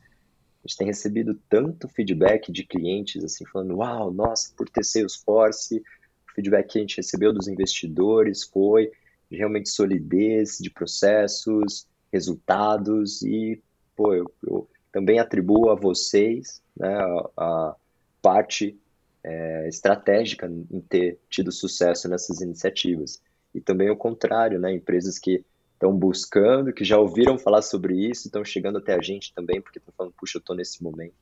a 0.63 0.67
gente 0.67 0.78
tem 0.78 0.88
recebido 0.88 1.39
tanto 1.48 1.88
feedback 1.88 2.52
de 2.52 2.63
clientes, 2.63 3.24
assim, 3.24 3.45
falando, 3.45 3.78
uau, 3.78 4.12
nossa, 4.12 4.52
por 4.56 4.67
ter 4.67 4.84
Salesforce, 4.84 5.78
o 5.78 6.34
feedback 6.34 6.71
que 6.71 6.78
a 6.80 6.82
gente 6.82 6.98
recebeu 6.98 7.32
dos 7.32 7.48
investidores 7.48 8.43
foi 8.43 8.91
de 9.30 9.38
realmente 9.38 9.69
solidez 9.69 10.58
de 10.60 10.69
processos, 10.69 11.88
resultados 12.12 13.21
e, 13.21 13.62
pô, 13.95 14.13
eu, 14.13 14.32
eu 14.43 14.67
também 14.91 15.19
atribuo 15.19 15.69
a 15.69 15.76
vocês 15.76 16.63
né, 16.76 16.95
a, 16.95 17.30
a 17.38 17.76
parte 18.21 18.80
é, 19.26 19.68
estratégica 19.68 20.46
em 20.46 20.80
ter 20.82 21.20
tido 21.28 21.52
sucesso 21.52 22.08
nessas 22.08 22.42
iniciativas. 22.42 23.20
E 23.56 23.60
também 23.60 23.90
o 23.90 23.98
contrário, 23.98 24.60
né, 24.60 24.72
empresas 24.72 25.18
que 25.18 25.44
estão 25.74 25.98
buscando, 25.98 26.72
que 26.72 26.86
já 26.86 27.00
ouviram 27.00 27.38
falar 27.38 27.64
sobre 27.64 27.96
isso, 28.08 28.28
estão 28.28 28.46
chegando 28.46 28.78
até 28.78 28.94
a 28.94 29.02
gente 29.02 29.34
também, 29.34 29.60
porque 29.60 29.80
estão 29.80 29.94
falando, 29.98 30.14
puxa, 30.14 30.38
eu 30.38 30.40
estou 30.40 30.56
nesse 30.56 30.84
momento. 30.84 31.16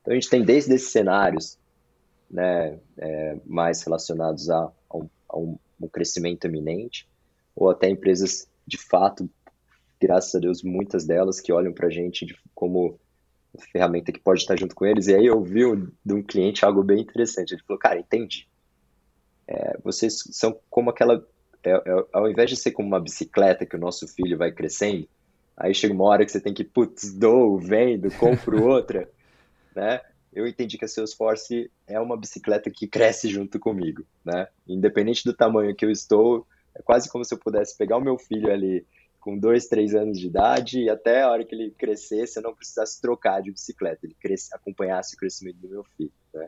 Então 0.00 0.12
a 0.12 0.14
gente 0.14 0.30
tem 0.30 0.42
desde 0.42 0.72
esses 0.72 0.90
cenários 0.90 1.58
né, 2.30 2.78
é, 2.96 3.36
mais 3.44 3.82
relacionados 3.82 4.48
a, 4.48 4.72
a, 4.88 4.96
um, 4.96 5.08
a 5.28 5.38
um, 5.38 5.58
um 5.82 5.88
crescimento 5.88 6.46
eminente, 6.46 7.06
ou 7.54 7.68
até 7.68 7.90
empresas 7.90 8.48
de 8.66 8.78
fato, 8.78 9.28
graças 10.00 10.34
a 10.34 10.38
Deus, 10.38 10.62
muitas 10.62 11.04
delas 11.04 11.40
que 11.40 11.52
olham 11.52 11.74
para 11.74 11.88
a 11.88 11.90
gente 11.90 12.26
como 12.54 12.98
ferramenta 13.72 14.12
que 14.12 14.20
pode 14.20 14.40
estar 14.40 14.58
junto 14.58 14.74
com 14.74 14.84
eles. 14.84 15.06
E 15.06 15.14
aí 15.14 15.26
eu 15.26 15.42
vi 15.42 15.62
de 16.04 16.12
um 16.12 16.22
cliente 16.22 16.64
algo 16.64 16.82
bem 16.82 17.00
interessante. 17.00 17.52
Ele 17.52 17.62
falou, 17.62 17.78
cara, 17.78 17.98
entendi. 17.98 18.48
É, 19.46 19.78
vocês 19.82 20.22
são 20.32 20.58
como 20.70 20.90
aquela. 20.90 21.26
É, 21.62 21.70
é, 21.70 22.04
ao 22.12 22.28
invés 22.30 22.50
de 22.50 22.56
ser 22.56 22.72
como 22.72 22.88
uma 22.88 23.00
bicicleta 23.00 23.64
que 23.64 23.76
o 23.76 23.80
nosso 23.80 24.06
filho 24.06 24.36
vai 24.36 24.52
crescendo, 24.52 25.08
aí 25.56 25.74
chega 25.74 25.94
uma 25.94 26.04
hora 26.04 26.24
que 26.24 26.32
você 26.32 26.40
tem 26.40 26.52
que, 26.52 26.64
putz, 26.64 27.12
dou, 27.14 27.58
vendo, 27.58 28.10
compro 28.16 28.64
outra, 28.68 29.08
né? 29.74 30.00
Eu 30.32 30.46
entendi 30.46 30.76
que 30.76 30.84
a 30.84 30.88
Salesforce 30.88 31.70
é 31.86 31.98
uma 32.00 32.16
bicicleta 32.16 32.68
que 32.70 32.88
cresce 32.88 33.28
junto 33.28 33.58
comigo, 33.58 34.04
né? 34.24 34.48
Independente 34.66 35.24
do 35.24 35.32
tamanho 35.32 35.74
que 35.74 35.84
eu 35.84 35.90
estou, 35.90 36.46
é 36.74 36.82
quase 36.82 37.08
como 37.08 37.24
se 37.24 37.32
eu 37.32 37.38
pudesse 37.38 37.78
pegar 37.78 37.96
o 37.96 38.00
meu 38.00 38.18
filho 38.18 38.52
ali 38.52 38.84
com 39.24 39.38
dois, 39.38 39.66
três 39.66 39.94
anos 39.94 40.20
de 40.20 40.26
idade 40.26 40.82
e 40.82 40.90
até 40.90 41.22
a 41.22 41.30
hora 41.30 41.42
que 41.46 41.54
ele 41.54 41.70
crescesse 41.70 42.38
eu 42.38 42.42
não 42.42 42.54
precisasse 42.54 43.00
trocar 43.00 43.40
de 43.40 43.50
bicicleta, 43.50 44.04
ele 44.04 44.14
cresce, 44.20 44.54
acompanhasse 44.54 45.14
o 45.14 45.18
crescimento 45.18 45.56
do 45.56 45.68
meu 45.70 45.82
filho. 45.96 46.12
Né? 46.34 46.46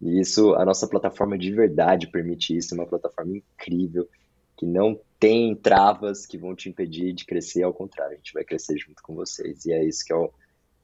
E 0.00 0.20
isso, 0.20 0.54
a 0.54 0.64
nossa 0.64 0.86
plataforma 0.86 1.36
de 1.36 1.52
verdade 1.52 2.06
permite 2.06 2.56
isso, 2.56 2.74
é 2.74 2.78
uma 2.78 2.86
plataforma 2.86 3.36
incrível, 3.36 4.08
que 4.56 4.64
não 4.64 5.00
tem 5.18 5.52
travas 5.56 6.24
que 6.24 6.38
vão 6.38 6.54
te 6.54 6.68
impedir 6.68 7.12
de 7.12 7.24
crescer, 7.24 7.64
ao 7.64 7.74
contrário, 7.74 8.12
a 8.12 8.16
gente 8.16 8.32
vai 8.32 8.44
crescer 8.44 8.78
junto 8.78 9.02
com 9.02 9.16
vocês. 9.16 9.64
E 9.66 9.72
é 9.72 9.84
isso 9.84 10.04
que 10.04 10.12
é 10.12 10.16
o, 10.16 10.30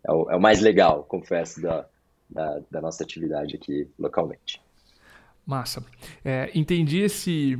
é 0.04 0.12
o, 0.12 0.30
é 0.32 0.36
o 0.36 0.40
mais 0.40 0.60
legal, 0.60 1.04
confesso, 1.04 1.62
da, 1.62 1.88
da, 2.28 2.62
da, 2.68 2.80
nossa 2.80 3.04
atividade 3.04 3.54
aqui 3.54 3.88
localmente. 3.96 4.60
Massa. 5.46 5.84
É, 6.24 6.50
entendi 6.52 6.98
esse, 6.98 7.56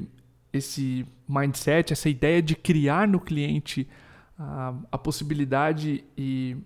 esse 0.53 1.07
mindset, 1.29 1.93
essa 1.93 2.09
ideia 2.09 2.41
de 2.43 2.55
criar 2.57 3.07
no 3.07 3.21
cliente 3.21 3.89
a, 4.39 4.75
a 4.93 4.99
possibilidade 4.99 6.05
e 6.17 6.57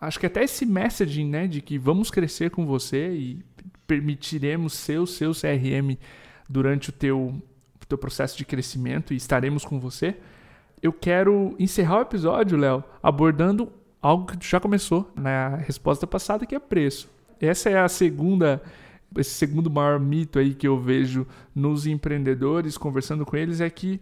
acho 0.00 0.18
que 0.18 0.26
até 0.26 0.42
esse 0.42 0.66
messaging, 0.66 1.28
né, 1.28 1.46
de 1.46 1.60
que 1.60 1.78
vamos 1.78 2.10
crescer 2.10 2.50
com 2.50 2.66
você 2.66 3.12
e 3.12 3.44
permitiremos 3.86 4.72
ser 4.72 4.98
o 4.98 5.06
seu 5.06 5.32
CRM 5.32 5.96
durante 6.48 6.90
o 6.90 6.92
teu, 6.92 7.40
teu 7.88 7.98
processo 7.98 8.36
de 8.36 8.44
crescimento 8.44 9.12
e 9.12 9.16
estaremos 9.16 9.64
com 9.64 9.78
você. 9.78 10.16
Eu 10.82 10.92
quero 10.92 11.54
encerrar 11.58 11.98
o 11.98 12.02
episódio, 12.02 12.58
Léo, 12.58 12.82
abordando 13.02 13.72
algo 14.00 14.26
que 14.26 14.48
já 14.48 14.58
começou 14.58 15.10
na 15.14 15.56
resposta 15.56 16.06
passada, 16.06 16.44
que 16.44 16.54
é 16.54 16.58
preço. 16.58 17.08
Essa 17.40 17.70
é 17.70 17.78
a 17.78 17.88
segunda 17.88 18.62
esse 19.16 19.30
segundo 19.30 19.70
maior 19.70 19.98
mito 20.00 20.38
aí 20.38 20.54
que 20.54 20.66
eu 20.66 20.78
vejo 20.78 21.26
nos 21.54 21.86
empreendedores, 21.86 22.78
conversando 22.78 23.24
com 23.24 23.36
eles, 23.36 23.60
é 23.60 23.68
que 23.68 24.00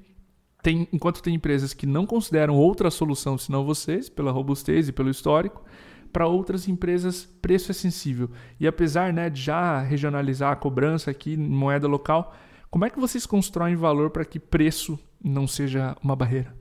tem, 0.63 0.89
enquanto 0.93 1.23
tem 1.23 1.35
empresas 1.35 1.73
que 1.73 1.87
não 1.87 2.07
consideram 2.07 2.57
outra 2.57 2.91
solução 2.91 3.39
senão 3.39 3.65
vocês, 3.65 4.09
pela 4.09 4.31
robustez 4.31 4.89
e 4.89 4.93
pelo 4.93 5.11
histórico, 5.11 5.65
para 6.13 6.27
outras 6.27 6.69
empresas 6.69 7.25
preço 7.41 7.71
é 7.71 7.75
sensível. 7.75 8.31
E 8.59 8.67
apesar 8.67 9.13
né, 9.13 9.31
de 9.31 9.41
já 9.41 9.81
regionalizar 9.81 10.53
a 10.53 10.57
cobrança 10.57 11.11
aqui 11.11 11.35
em 11.35 11.37
moeda 11.37 11.87
local, 11.87 12.35
como 12.71 12.85
é 12.85 12.91
que 12.91 13.01
vocês 13.01 13.27
constroem 13.27 13.77
valor 13.77 14.11
para 14.11 14.25
que 14.25 14.39
preço 14.39 14.99
não 15.23 15.47
seja 15.47 15.97
uma 16.03 16.17
barreira? 16.17 16.55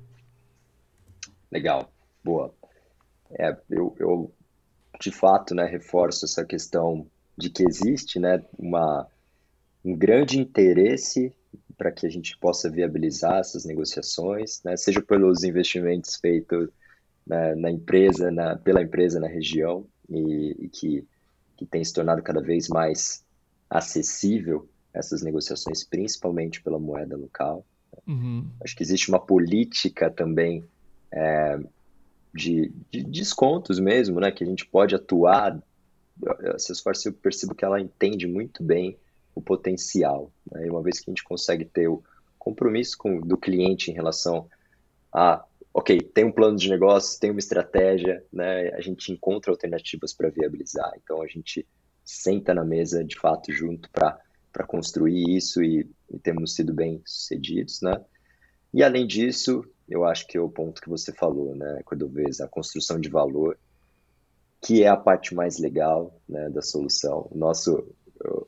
Legal, 1.51 1.91
boa. 2.23 2.53
É, 3.31 3.55
eu, 3.69 3.95
eu 3.99 4.33
de 4.99 5.11
fato 5.11 5.55
né, 5.55 5.65
reforço 5.65 6.25
essa 6.25 6.45
questão 6.45 7.07
de 7.39 7.49
que 7.49 7.63
existe 7.63 8.19
né, 8.19 8.43
uma, 8.57 9.07
um 9.83 9.95
grande 9.95 10.37
interesse 10.37 11.33
para 11.77 11.89
que 11.89 12.05
a 12.05 12.09
gente 12.09 12.37
possa 12.37 12.69
viabilizar 12.69 13.39
essas 13.39 13.63
negociações, 13.63 14.61
né, 14.65 14.75
seja 14.75 15.01
pelos 15.01 15.43
investimentos 15.43 16.17
feitos 16.17 16.67
na, 17.25 17.55
na 17.55 17.71
empresa, 17.71 18.29
na, 18.29 18.57
pela 18.57 18.83
empresa 18.83 19.19
na 19.19 19.27
região, 19.27 19.85
e, 20.09 20.55
e, 20.59 20.67
que, 20.67 21.07
que 21.55 21.65
tem 21.65 21.81
se 21.83 21.93
tornado 21.93 22.21
cada 22.21 22.41
vez 22.41 22.67
mais 22.67 23.23
acessível 23.69 24.67
essas 24.93 25.21
negociações, 25.21 25.83
principalmente 25.83 26.61
pela 26.61 26.79
moeda 26.79 27.15
local. 27.15 27.65
Uhum. 28.05 28.45
Acho 28.61 28.75
que 28.75 28.83
existe 28.83 29.07
uma 29.07 29.19
política 29.19 30.09
também 30.09 30.65
é, 31.11 31.57
de, 32.33 32.73
de, 32.91 33.03
descontos 33.03 33.79
mesmo, 33.79 34.19
né, 34.19 34.29
que 34.31 34.43
a 34.43 34.47
gente 34.47 34.65
pode 34.65 34.93
atuar 34.93 35.61
a 36.27 36.59
Salesforce 36.59 37.07
eu 37.07 37.13
percebo 37.13 37.55
que 37.55 37.63
ela 37.63 37.79
entende 37.79 38.27
muito 38.27 38.63
bem 38.63 38.97
o 39.33 39.41
potencial. 39.41 40.31
Né? 40.51 40.67
E 40.67 40.69
uma 40.69 40.81
vez 40.81 40.99
que 40.99 41.09
a 41.09 41.11
gente 41.11 41.23
consegue 41.23 41.65
ter 41.65 41.87
o 41.87 42.03
compromisso 42.37 42.97
com, 42.97 43.19
do 43.19 43.37
cliente 43.37 43.91
em 43.91 43.93
relação 43.93 44.47
a, 45.13 45.43
ok, 45.73 45.99
tem 46.01 46.25
um 46.25 46.31
plano 46.31 46.57
de 46.57 46.69
negócio, 46.69 47.19
tem 47.19 47.31
uma 47.31 47.39
estratégia, 47.39 48.23
né? 48.31 48.69
a 48.69 48.81
gente 48.81 49.11
encontra 49.11 49.51
alternativas 49.51 50.13
para 50.13 50.29
viabilizar. 50.29 50.91
Então 51.01 51.21
a 51.21 51.27
gente 51.27 51.65
senta 52.03 52.53
na 52.53 52.65
mesa 52.65 53.03
de 53.03 53.17
fato 53.17 53.51
junto 53.51 53.89
para 53.91 54.65
construir 54.67 55.35
isso 55.35 55.63
e, 55.63 55.89
e, 56.11 56.19
temos 56.19 56.55
sido 56.55 56.73
bem 56.73 57.01
sucedidos. 57.05 57.81
Né? 57.81 57.99
E 58.73 58.83
além 58.83 59.07
disso, 59.07 59.63
eu 59.87 60.05
acho 60.05 60.27
que 60.27 60.37
é 60.37 60.41
o 60.41 60.49
ponto 60.49 60.81
que 60.81 60.89
você 60.89 61.13
falou, 61.13 61.55
né, 61.55 61.81
Cordovez, 61.83 62.39
a 62.41 62.47
construção 62.47 62.99
de 62.99 63.09
valor 63.09 63.57
que 64.61 64.83
é 64.83 64.87
a 64.87 64.97
parte 64.97 65.33
mais 65.33 65.57
legal 65.57 66.19
né, 66.27 66.49
da 66.49 66.61
solução. 66.61 67.27
O 67.31 67.37
nosso, 67.37 67.87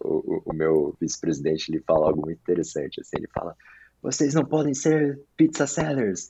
o, 0.04 0.36
o, 0.36 0.42
o 0.46 0.54
meu 0.54 0.96
vice-presidente, 1.00 1.72
ele 1.72 1.82
fala 1.82 2.08
algo 2.08 2.22
muito 2.22 2.40
interessante, 2.40 3.00
assim, 3.00 3.18
ele 3.18 3.30
fala, 3.34 3.56
vocês 4.02 4.34
não 4.34 4.44
podem 4.44 4.74
ser 4.74 5.22
pizza 5.38 5.66
sellers, 5.66 6.30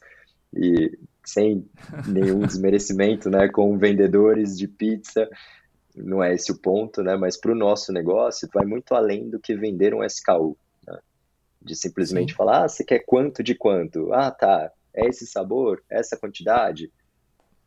e 0.54 0.98
sem 1.26 1.66
nenhum 2.08 2.40
desmerecimento, 2.40 3.30
né, 3.30 3.48
com 3.48 3.78
vendedores 3.78 4.58
de 4.58 4.68
pizza, 4.68 5.30
não 5.96 6.24
é 6.24 6.34
esse 6.34 6.52
o 6.52 6.58
ponto, 6.58 7.02
né, 7.02 7.16
mas 7.16 7.40
para 7.40 7.52
o 7.52 7.56
nosso 7.56 7.92
negócio 7.92 8.50
vai 8.54 8.66
muito 8.66 8.94
além 8.94 9.30
do 9.30 9.40
que 9.40 9.56
vender 9.56 9.94
um 9.94 10.04
SKU, 10.04 10.58
né, 10.86 11.00
de 11.62 11.76
simplesmente 11.76 12.32
Sim. 12.32 12.38
falar, 12.38 12.66
ah, 12.66 12.68
você 12.68 12.84
quer 12.84 13.00
quanto 13.00 13.42
de 13.42 13.56
quanto? 13.56 14.14
Ah, 14.14 14.32
tá, 14.32 14.72
é 14.94 15.08
esse 15.08 15.26
sabor, 15.26 15.82
essa 15.90 16.18
quantidade, 16.18 16.92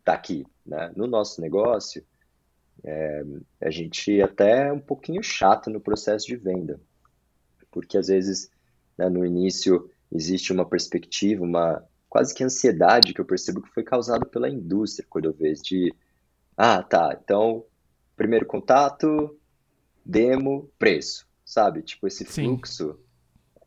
tá 0.05 0.13
aqui, 0.13 0.47
né? 0.65 0.93
No 0.95 1.07
nosso 1.07 1.41
negócio, 1.41 2.05
é, 2.85 3.25
a 3.61 3.71
gente 3.71 4.21
até 4.21 4.69
é 4.69 4.73
um 4.73 4.81
pouquinho 4.81 5.23
chato 5.23 5.71
no 5.71 5.81
processo 5.81 6.27
de 6.27 6.37
venda, 6.37 6.81
porque 7.71 7.97
às 7.97 8.09
vezes 8.09 8.51
né, 8.97 9.09
no 9.09 9.25
início 9.25 9.91
existe 10.13 10.53
uma 10.53 10.67
perspectiva, 10.67 11.43
uma 11.43 11.85
quase 12.09 12.35
que 12.35 12.45
ansiedade 12.45 13.13
que 13.13 13.21
eu 13.21 13.25
percebo 13.25 13.63
que 13.63 13.73
foi 13.73 13.83
causada 13.83 14.25
pela 14.27 14.49
indústria, 14.49 15.07
quando 15.09 15.25
eu 15.25 15.33
vejo 15.33 15.63
de, 15.63 15.95
ah, 16.57 16.83
tá, 16.83 17.19
então 17.21 17.65
primeiro 18.17 18.47
contato, 18.47 19.37
demo, 20.05 20.71
preço, 20.79 21.27
sabe? 21.45 21.83
Tipo 21.83 22.07
esse 22.07 22.25
fluxo. 22.25 22.99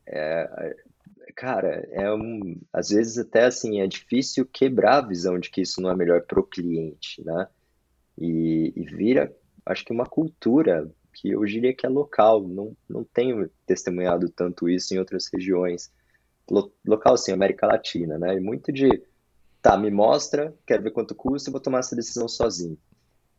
É, 0.05 0.75
cara, 1.37 1.87
é 1.91 2.11
um, 2.11 2.59
às 2.73 2.89
vezes 2.89 3.19
até 3.19 3.45
assim, 3.45 3.79
é 3.79 3.85
difícil 3.85 4.43
quebrar 4.43 4.97
a 4.97 5.07
visão 5.07 5.37
de 5.37 5.51
que 5.51 5.61
isso 5.61 5.79
não 5.79 5.91
é 5.91 5.95
melhor 5.95 6.23
para 6.23 6.39
o 6.39 6.43
cliente, 6.43 7.23
né? 7.23 7.47
E, 8.17 8.73
e, 8.75 8.83
vira, 8.83 9.31
acho 9.63 9.85
que 9.85 9.93
uma 9.93 10.07
cultura 10.07 10.91
que 11.13 11.29
eu 11.29 11.45
diria 11.45 11.75
que 11.75 11.85
é 11.85 11.89
local, 11.89 12.47
não, 12.47 12.75
não 12.89 13.03
tenho 13.03 13.47
testemunhado 13.67 14.29
tanto 14.29 14.67
isso 14.67 14.95
em 14.95 14.97
outras 14.97 15.29
regiões. 15.31 15.91
Lo, 16.49 16.73
local, 16.83 17.15
sim, 17.15 17.31
América 17.31 17.67
Latina, 17.67 18.17
né? 18.17 18.35
E 18.35 18.39
muito 18.39 18.71
de, 18.71 19.03
tá, 19.61 19.77
me 19.77 19.91
mostra, 19.91 20.55
quero 20.65 20.81
ver 20.81 20.91
quanto 20.91 21.13
custa 21.13 21.51
e 21.51 21.51
vou 21.51 21.61
tomar 21.61 21.79
essa 21.79 21.95
decisão 21.95 22.27
sozinho. 22.27 22.79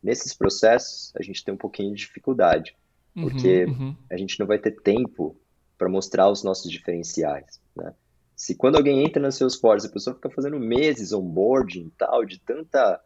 Nesses 0.01 0.33
processos, 0.33 1.11
a 1.17 1.21
gente 1.21 1.43
tem 1.43 1.53
um 1.53 1.57
pouquinho 1.57 1.93
de 1.93 1.99
dificuldade, 1.99 2.77
uhum, 3.13 3.23
porque 3.23 3.65
uhum. 3.65 3.93
a 4.09 4.15
gente 4.15 4.39
não 4.39 4.47
vai 4.47 4.57
ter 4.57 4.79
tempo 4.79 5.35
para 5.79 5.89
mostrar 5.89 6.29
os 6.29 6.43
nossos 6.43 6.69
diferenciais. 6.69 7.59
Né? 7.75 7.93
Se 8.35 8.53
quando 8.53 8.75
alguém 8.75 9.03
entra 9.03 9.21
no 9.21 9.31
Salesforce, 9.31 9.87
a 9.87 9.91
pessoa 9.91 10.13
fica 10.13 10.29
fazendo 10.29 10.59
meses 10.59 11.13
onboarding 11.13 11.87
e 11.87 11.91
tal, 11.97 12.25
de 12.25 12.37
tanta 12.39 13.01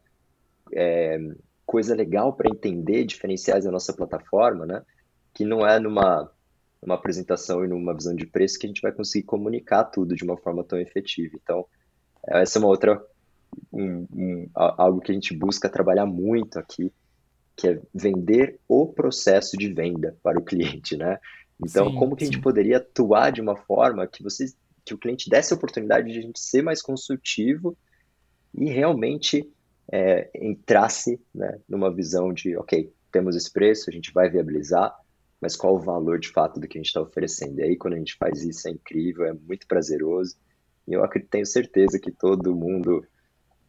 é, 0.74 1.20
coisa 1.66 1.96
legal 1.96 2.34
para 2.34 2.50
entender 2.50 3.06
diferenciais 3.06 3.64
da 3.64 3.72
nossa 3.72 3.94
plataforma, 3.94 4.66
né? 4.66 4.84
que 5.34 5.46
não 5.46 5.66
é 5.66 5.80
numa, 5.80 6.30
apresentação 6.90 7.64
e 7.64 7.68
numa 7.68 7.94
visão 7.94 8.16
de 8.16 8.26
preço 8.26 8.60
que 8.60 8.66
a 8.66 8.70
gente 8.70 8.82
vai 8.82 8.92
conseguir 8.92 9.26
comunicar 9.26 9.86
tudo 9.86 10.16
de 10.16 10.24
uma 10.24 10.36
forma 10.36 10.64
tão 10.64 10.80
efetiva. 10.80 11.38
Então, 11.42 11.66
essa 12.28 12.58
é 12.58 12.60
uma 12.60 12.68
outra, 12.68 13.02
um, 13.72 14.08
um, 14.12 14.50
algo 14.54 15.00
que 15.00 15.12
a 15.12 15.16
gente 15.16 15.36
busca 15.36 15.70
trabalhar 15.70 16.06
muito 16.06 16.58
aqui, 16.58 16.92
que 17.56 17.68
é 17.68 17.82
vender 17.94 18.60
o 18.68 18.88
processo 18.88 19.56
de 19.58 19.72
venda 19.72 20.18
para 20.24 20.40
o 20.40 20.44
cliente, 20.44 20.98
né? 20.98 21.20
Então, 21.66 21.90
sim, 21.90 21.96
como 21.96 22.16
que 22.16 22.24
a 22.24 22.28
gente 22.28 22.42
poderia 22.42 22.78
atuar 22.78 23.32
de 23.32 23.42
uma 23.42 23.56
forma 23.56 24.08
que 24.08 24.24
vocês, 24.24 24.56
que 24.86 24.94
o 24.94 24.98
cliente 24.98 25.30
desse 25.30 25.54
a 25.54 25.58
oportunidade 25.58 26.12
de 26.12 26.20
a 26.20 26.22
gente 26.22 26.40
ser 26.40 26.62
mais 26.62 26.82
consultivo 26.82 27.78
e 28.54 28.70
realmente 28.70 29.50
é, 29.92 30.30
entrasse 30.36 31.20
né, 31.34 31.60
numa 31.68 31.94
visão 31.94 32.34
de, 32.34 32.56
ok, 32.58 32.92
temos 33.12 33.36
esse 33.36 33.52
preço, 33.52 33.90
a 33.90 33.94
gente 33.94 34.12
vai 34.12 34.30
viabilizar, 34.30 34.94
mas 35.40 35.56
qual 35.56 35.76
o 35.76 35.80
valor 35.80 36.20
de 36.20 36.30
fato 36.30 36.60
do 36.60 36.68
que 36.68 36.78
a 36.78 36.82
gente 36.82 36.88
está 36.88 37.02
oferecendo? 37.02 37.60
E 37.60 37.64
aí, 37.64 37.76
quando 37.76 37.96
a 37.96 37.98
gente 37.98 38.16
faz 38.16 38.44
isso, 38.44 38.68
é 38.68 38.72
incrível, 38.72 39.26
é 39.26 39.34
muito 39.34 39.68
prazeroso. 39.68 40.36
E 40.88 40.94
eu 40.94 41.04
tenho 41.30 41.46
certeza 41.46 42.00
que 42.00 42.12
todo 42.12 42.56
mundo 42.56 43.06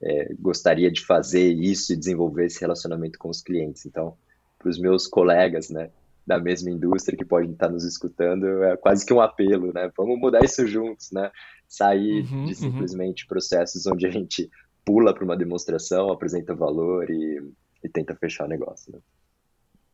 é, 0.00 0.32
gostaria 0.38 0.90
de 0.90 1.04
fazer 1.04 1.52
isso 1.52 1.92
e 1.92 1.96
desenvolver 1.96 2.46
esse 2.46 2.60
relacionamento 2.60 3.18
com 3.18 3.28
os 3.28 3.42
clientes. 3.42 3.84
Então, 3.86 4.16
para 4.58 4.68
os 4.68 4.78
meus 4.78 5.06
colegas, 5.06 5.68
né, 5.68 5.90
da 6.26 6.38
mesma 6.38 6.70
indústria 6.70 7.16
que 7.16 7.24
podem 7.24 7.52
estar 7.52 7.68
nos 7.68 7.84
escutando, 7.84 8.64
é 8.64 8.76
quase 8.76 9.04
que 9.04 9.12
um 9.12 9.20
apelo, 9.20 9.72
né? 9.72 9.90
Vamos 9.96 10.18
mudar 10.18 10.42
isso 10.42 10.66
juntos, 10.66 11.10
né? 11.12 11.30
Sair 11.68 12.22
uhum, 12.22 12.44
de 12.44 12.50
uhum. 12.50 12.54
simplesmente 12.54 13.24
uhum. 13.24 13.28
processos 13.28 13.86
onde 13.86 14.06
a 14.06 14.10
gente 14.10 14.50
pula 14.84 15.14
para 15.14 15.24
uma 15.24 15.36
demonstração, 15.36 16.10
apresenta 16.10 16.54
valor 16.54 17.10
e, 17.10 17.42
e 17.82 17.88
tenta 17.88 18.14
fechar 18.14 18.44
o 18.44 18.48
negócio. 18.48 18.92
Né? 18.92 18.98